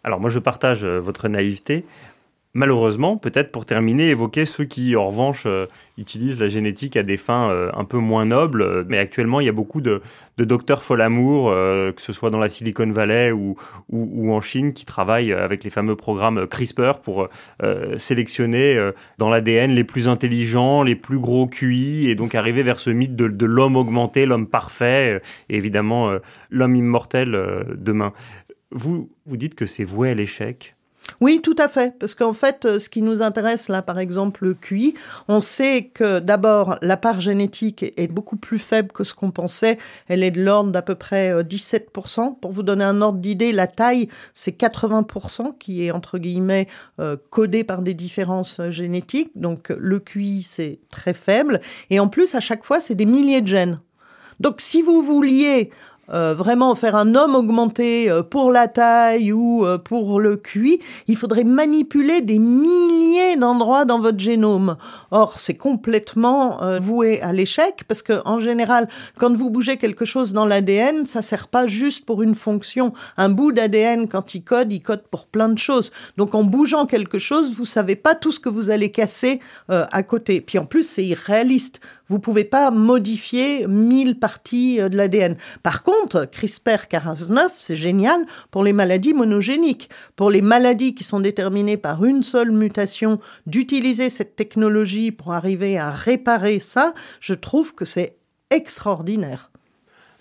Alors 0.04 0.20
moi, 0.20 0.30
je 0.30 0.40
partage 0.40 0.84
euh, 0.84 1.00
votre 1.00 1.28
naïveté 1.28 1.86
malheureusement, 2.54 3.18
peut-être 3.18 3.52
pour 3.52 3.66
terminer, 3.66 4.10
évoquer 4.10 4.46
ceux 4.46 4.66
qui, 4.66 4.96
en 4.96 5.08
revanche, 5.08 5.44
euh, 5.46 5.66
utilisent 5.98 6.40
la 6.40 6.48
génétique 6.48 6.96
à 6.96 7.04
des 7.04 7.18
fins 7.18 7.50
euh, 7.50 7.72
un 7.74 7.84
peu 7.84 7.98
moins 7.98 8.26
nobles. 8.26 8.86
Mais 8.88 9.00
actuellement, 9.00 9.40
il 9.40 9.46
y 9.46 9.50
a 9.50 9.54
beaucoup 9.54 9.82
de, 9.82 10.02
docteurs 10.38 10.84
folamour, 10.84 11.50
euh, 11.50 11.92
que 11.92 12.02
ce 12.02 12.14
soit 12.14 12.30
dans 12.30 12.40
la 12.40 12.50
Silicon 12.50 12.90
Valley 12.92 13.32
ou, 13.32 13.56
en 14.32 14.42
Chine, 14.42 14.74
qui 14.74 14.86
travaillent 14.86 15.34
avec 15.34 15.64
les 15.64 15.70
fameux 15.70 15.96
programmes 15.96 16.48
CRISPR 16.48 17.00
pour 17.02 17.28
sélectionner 17.98 18.92
dans 19.18 19.30
l'ADN 19.30 19.72
les 19.72 19.84
plus 19.84 20.08
intelligents, 20.08 20.84
les 20.84 20.96
plus 20.96 21.20
gros 21.20 21.48
QI, 21.48 22.10
et 22.10 22.16
donc 22.16 22.36
arriver 22.36 22.64
vers 22.64 22.80
ce 22.80 22.90
mythe 22.90 23.16
de, 23.16 23.28
de 23.28 23.46
l'homme 23.46 23.76
augmenté, 23.76 24.26
l'homme 24.26 24.48
parfait, 24.48 25.22
et 25.50 25.56
évidemment 25.56 26.12
l'homme 26.50 26.76
immortel 26.76 27.32
demain. 27.78 28.14
Vous, 28.72 29.12
vous 29.26 29.38
dites 29.38 29.56
que 29.56 29.66
c'est 29.66 29.84
voué 29.84 30.10
à 30.10 30.16
l'échec? 30.16 30.76
Oui, 31.22 31.42
tout 31.42 31.56
à 31.58 31.68
fait. 31.68 31.98
Parce 32.00 32.16
qu'en 32.16 32.34
fait, 32.34 32.66
euh, 32.66 32.80
ce 32.80 32.90
qui 32.90 33.02
nous 33.02 33.22
intéresse 33.22 33.70
là, 33.70 33.82
par 33.82 34.00
exemple, 34.00 34.46
le 34.46 34.54
QI, 34.54 34.96
on 35.28 35.40
sait 35.40 35.86
que 35.94 36.20
d'abord, 36.20 36.78
la 36.82 36.98
part 36.98 37.22
génétique 37.22 37.84
est 37.98 38.08
beaucoup 38.12 38.38
plus 38.38 38.60
faible 38.60 38.92
que 38.92 39.04
ce 39.04 39.14
qu'on 39.14 39.32
pensait. 39.32 39.78
Elle 40.08 40.24
est 40.24 40.32
de 40.32 40.44
l'ordre 40.44 40.72
d'à 40.72 40.82
peu 40.82 40.96
près 40.96 41.44
17%. 41.44 42.22
Euh, 42.22 42.32
Pour 42.42 42.52
vous 42.52 42.64
donner 42.64 42.86
un 42.86 43.02
ordre 43.02 43.20
d'idée, 43.20 43.52
la 43.52 43.68
taille, 43.68 44.08
c'est 44.34 44.58
80% 44.58 45.58
qui 45.58 45.86
est, 45.86 45.92
entre 45.92 46.18
guillemets, 46.18 46.68
euh, 47.00 47.18
codé 47.30 47.64
par 47.64 47.82
des 47.82 47.94
différences 47.94 48.62
génétiques. 48.70 49.32
Donc, 49.36 49.70
le 49.70 50.00
QI, 50.00 50.44
c'est 50.44 50.80
très 50.90 51.14
faible. 51.14 51.60
Et 51.90 52.00
en 52.00 52.08
plus, 52.08 52.36
à 52.36 52.40
chaque 52.40 52.64
fois, 52.64 52.80
c'est 52.80 52.96
des 52.96 53.06
milliers 53.06 53.42
de 53.42 53.48
gènes. 53.48 53.80
Donc, 54.40 54.62
si 54.62 54.82
vous 54.82 55.02
vouliez 55.02 55.70
euh, 56.14 56.36
vraiment 56.36 56.76
faire 56.76 56.96
un 56.96 57.16
homme 57.16 57.36
augmenté 57.36 58.10
euh, 58.10 58.22
pour 58.22 58.52
la 58.52 58.68
taille 58.68 59.32
ou 59.32 59.66
euh, 59.66 59.80
pour 59.80 60.20
le 60.20 60.38
QI, 60.38 60.80
il 61.08 61.18
faudrait 61.18 61.44
manipuler 61.44 62.22
des 62.22 62.38
milliers 62.38 63.36
d'endroits 63.36 63.86
dans 63.86 64.00
votre 64.00 64.20
génome. 64.20 64.76
Or, 65.12 65.40
c'est 65.40 65.54
complètement 65.56 66.60
voué 66.80 67.22
à 67.22 67.34
l'échec 67.34 67.84
parce 67.88 68.02
que 68.02 68.22
en 68.26 68.40
général, 68.40 68.88
quand 69.18 69.36
vous 69.36 69.50
bougez 69.50 69.78
quelque 69.78 70.06
chose 70.06 70.34
dans 70.34 70.46
l'ADN, 70.46 71.06
ça 71.06 71.22
sert 71.22 71.48
pas 71.48 71.68
juste 71.68 72.06
pour 72.06 72.22
une 72.22 72.36
fonction. 72.36 72.94
Un 73.18 73.30
bout 73.30 73.52
d'ADN, 73.52 74.08
quand 74.08 74.36
il 74.36 74.44
code, 74.44 74.72
il 74.72 74.82
code 74.82 75.04
pour 75.10 75.28
plein 75.28 75.50
de 75.50 75.58
choses. 75.58 75.92
Donc, 76.18 76.36
en 76.36 76.44
bougeant 76.44 76.86
quelque 76.86 77.20
chose, 77.20 77.54
vous 77.54 77.66
savez 77.66 77.96
pas 77.96 78.16
tout 78.16 78.32
ce 78.32 78.40
que 78.40 78.50
vous 78.50 78.70
allez 78.70 78.92
casser 78.92 79.40
à 79.70 80.04
côté. 80.04 80.42
Puis 80.42 80.58
en 80.58 80.66
plus, 80.66 80.88
c'est 80.88 81.06
irréaliste. 81.06 81.80
Vous 82.08 82.20
pouvez 82.20 82.44
pas 82.44 82.72
modifier 82.72 83.68
1000 83.68 84.20
parties 84.20 84.78
de 84.78 84.96
l'ADN. 84.96 85.36
Par 85.64 85.84
contre, 85.84 86.03
contre, 86.04 86.26
CRISPR-Cas9, 86.26 87.50
c'est 87.58 87.76
génial 87.76 88.26
pour 88.52 88.64
les 88.64 88.74
maladies 88.74 89.14
monogéniques. 89.14 89.90
Pour 90.16 90.30
les 90.30 90.42
maladies 90.42 90.96
qui 90.96 91.04
sont 91.04 91.22
déterminées 91.22 91.78
par 91.78 92.04
une 92.04 92.24
seule 92.24 92.52
mutation, 92.52 93.20
d'utiliser 93.46 94.10
cette 94.10 94.36
technologie 94.36 95.12
pour 95.12 95.34
arriver 95.34 95.78
à 95.78 95.92
réparer 95.92 96.60
ça, 96.60 96.94
je 97.22 97.34
trouve 97.34 97.74
que 97.74 97.86
c'est 97.86 98.18
extraordinaire. 98.50 99.50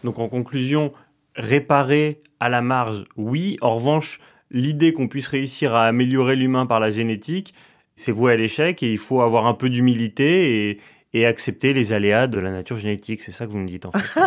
Donc 0.04 0.20
en 0.20 0.28
conclusion, 0.28 0.92
réparer 1.34 2.20
à 2.38 2.48
la 2.48 2.62
marge, 2.62 3.04
oui. 3.16 3.56
En 3.60 3.74
revanche, 3.74 4.20
l'idée 4.50 4.92
qu'on 4.92 5.08
puisse 5.08 5.26
réussir 5.26 5.74
à 5.74 5.86
améliorer 5.86 6.36
l'humain 6.36 6.66
par 6.66 6.78
la 6.78 6.90
génétique, 6.90 7.54
c'est 7.96 8.12
voué 8.12 8.32
à 8.32 8.36
l'échec 8.36 8.82
et 8.84 8.92
il 8.92 8.98
faut 8.98 9.20
avoir 9.20 9.46
un 9.46 9.54
peu 9.54 9.68
d'humilité 9.68 10.70
et, 10.70 10.80
et 11.14 11.27
accepter 11.27 11.75
les 11.75 11.92
aléas 11.92 12.27
de 12.27 12.38
la 12.38 12.51
nature 12.51 12.77
génétique. 12.77 13.20
C'est 13.20 13.33
ça 13.33 13.46
que 13.46 13.51
vous 13.51 13.59
me 13.59 13.68
dites 13.68 13.85
en 13.87 13.92
fait. 13.92 14.20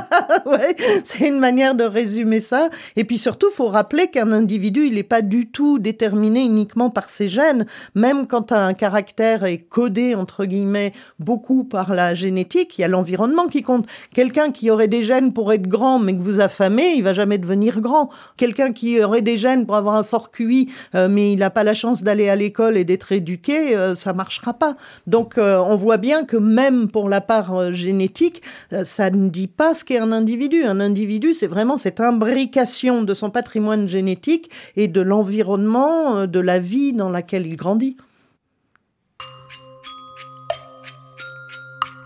ouais, 0.46 0.76
c'est 1.04 1.28
une 1.28 1.40
manière 1.40 1.74
de 1.74 1.84
résumer 1.84 2.40
ça. 2.40 2.70
Et 2.96 3.04
puis 3.04 3.18
surtout, 3.18 3.50
faut 3.52 3.68
rappeler 3.68 4.08
qu'un 4.08 4.32
individu, 4.32 4.86
il 4.86 4.96
n'est 4.96 5.04
pas 5.04 5.22
du 5.22 5.48
tout 5.48 5.80
déterminé 5.80 6.44
uniquement 6.44 6.90
par 6.90 7.10
ses 7.10 7.28
gènes. 7.28 7.66
Même 7.96 8.28
quand 8.28 8.52
un 8.52 8.74
caractère 8.74 9.46
est 9.46 9.58
codé 9.58 10.14
entre 10.14 10.46
guillemets 10.46 10.94
beaucoup 11.20 11.64
par 11.64 11.96
la 11.96 12.14
génétique, 12.14 12.78
il 12.78 12.82
y 12.82 12.84
a 12.84 12.88
l'environnement 12.88 13.48
qui 13.48 13.64
compte. 13.64 13.88
Quelqu'un 14.14 14.52
qui 14.52 14.70
aurait 14.70 14.88
des 14.88 15.04
gènes 15.04 15.34
pour 15.34 15.52
être 15.54 15.68
grand, 15.68 15.98
mais 15.98 16.14
que 16.14 16.22
vous 16.22 16.40
affamez, 16.40 16.94
il 16.96 17.04
va 17.04 17.14
jamais 17.14 17.40
devenir 17.40 17.82
grand. 17.82 18.10
Quelqu'un 18.38 18.74
qui 18.74 19.04
aurait 19.04 19.24
des 19.24 19.38
gènes 19.38 19.66
pour 19.66 19.76
avoir 19.76 19.96
un 19.96 20.04
fort 20.04 20.30
QI, 20.32 20.72
euh, 20.94 21.08
mais 21.10 21.34
il 21.34 21.40
n'a 21.40 21.50
pas 21.50 21.64
la 21.64 21.74
chance 21.74 22.04
d'aller 22.04 22.30
à 22.30 22.36
l'école 22.36 22.78
et 22.78 22.84
d'être 22.84 23.12
éduqué, 23.12 23.76
euh, 23.76 23.96
ça 23.96 24.14
marchera 24.14 24.54
pas. 24.54 24.76
Donc, 25.08 25.38
euh, 25.38 25.58
on 25.58 25.76
voit 25.76 25.98
bien 25.98 26.26
que 26.26 26.38
même 26.38 26.75
pour 26.92 27.10
la 27.10 27.22
part 27.22 27.56
euh, 27.56 27.72
génétique, 27.72 28.42
euh, 28.74 28.84
ça 28.84 29.10
ne 29.10 29.30
dit 29.30 29.48
pas 29.48 29.74
ce 29.74 29.84
qu'est 29.84 29.98
un 29.98 30.12
individu. 30.12 30.64
Un 30.64 30.80
individu, 30.80 31.34
c'est 31.34 31.48
vraiment 31.48 31.78
cette 31.78 32.00
imbrication 32.00 33.04
de 33.04 33.14
son 33.14 33.30
patrimoine 33.30 33.90
génétique 33.90 34.50
et 34.76 34.88
de 34.88 35.02
l'environnement, 35.02 36.18
euh, 36.18 36.28
de 36.28 36.40
la 36.40 36.60
vie 36.60 36.94
dans 36.94 37.10
laquelle 37.10 37.48
il 37.48 37.56
grandit. 37.56 37.98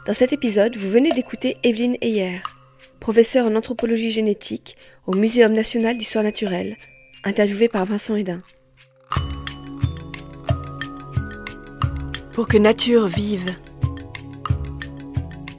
Dans 0.05 0.13
cet 0.13 0.33
épisode, 0.33 0.75
vous 0.75 0.89
venez 0.89 1.11
d'écouter 1.11 1.57
Evelyne 1.63 1.97
Heyer, 2.01 2.41
professeure 2.99 3.45
en 3.45 3.55
anthropologie 3.55 4.11
génétique 4.11 4.75
au 5.05 5.13
Muséum 5.13 5.53
national 5.53 5.97
d'histoire 5.97 6.23
naturelle, 6.23 6.77
interviewée 7.23 7.67
par 7.67 7.85
Vincent 7.85 8.15
Hédin. 8.15 8.39
Pour 12.31 12.47
que 12.47 12.57
nature 12.57 13.07
vive, 13.07 13.53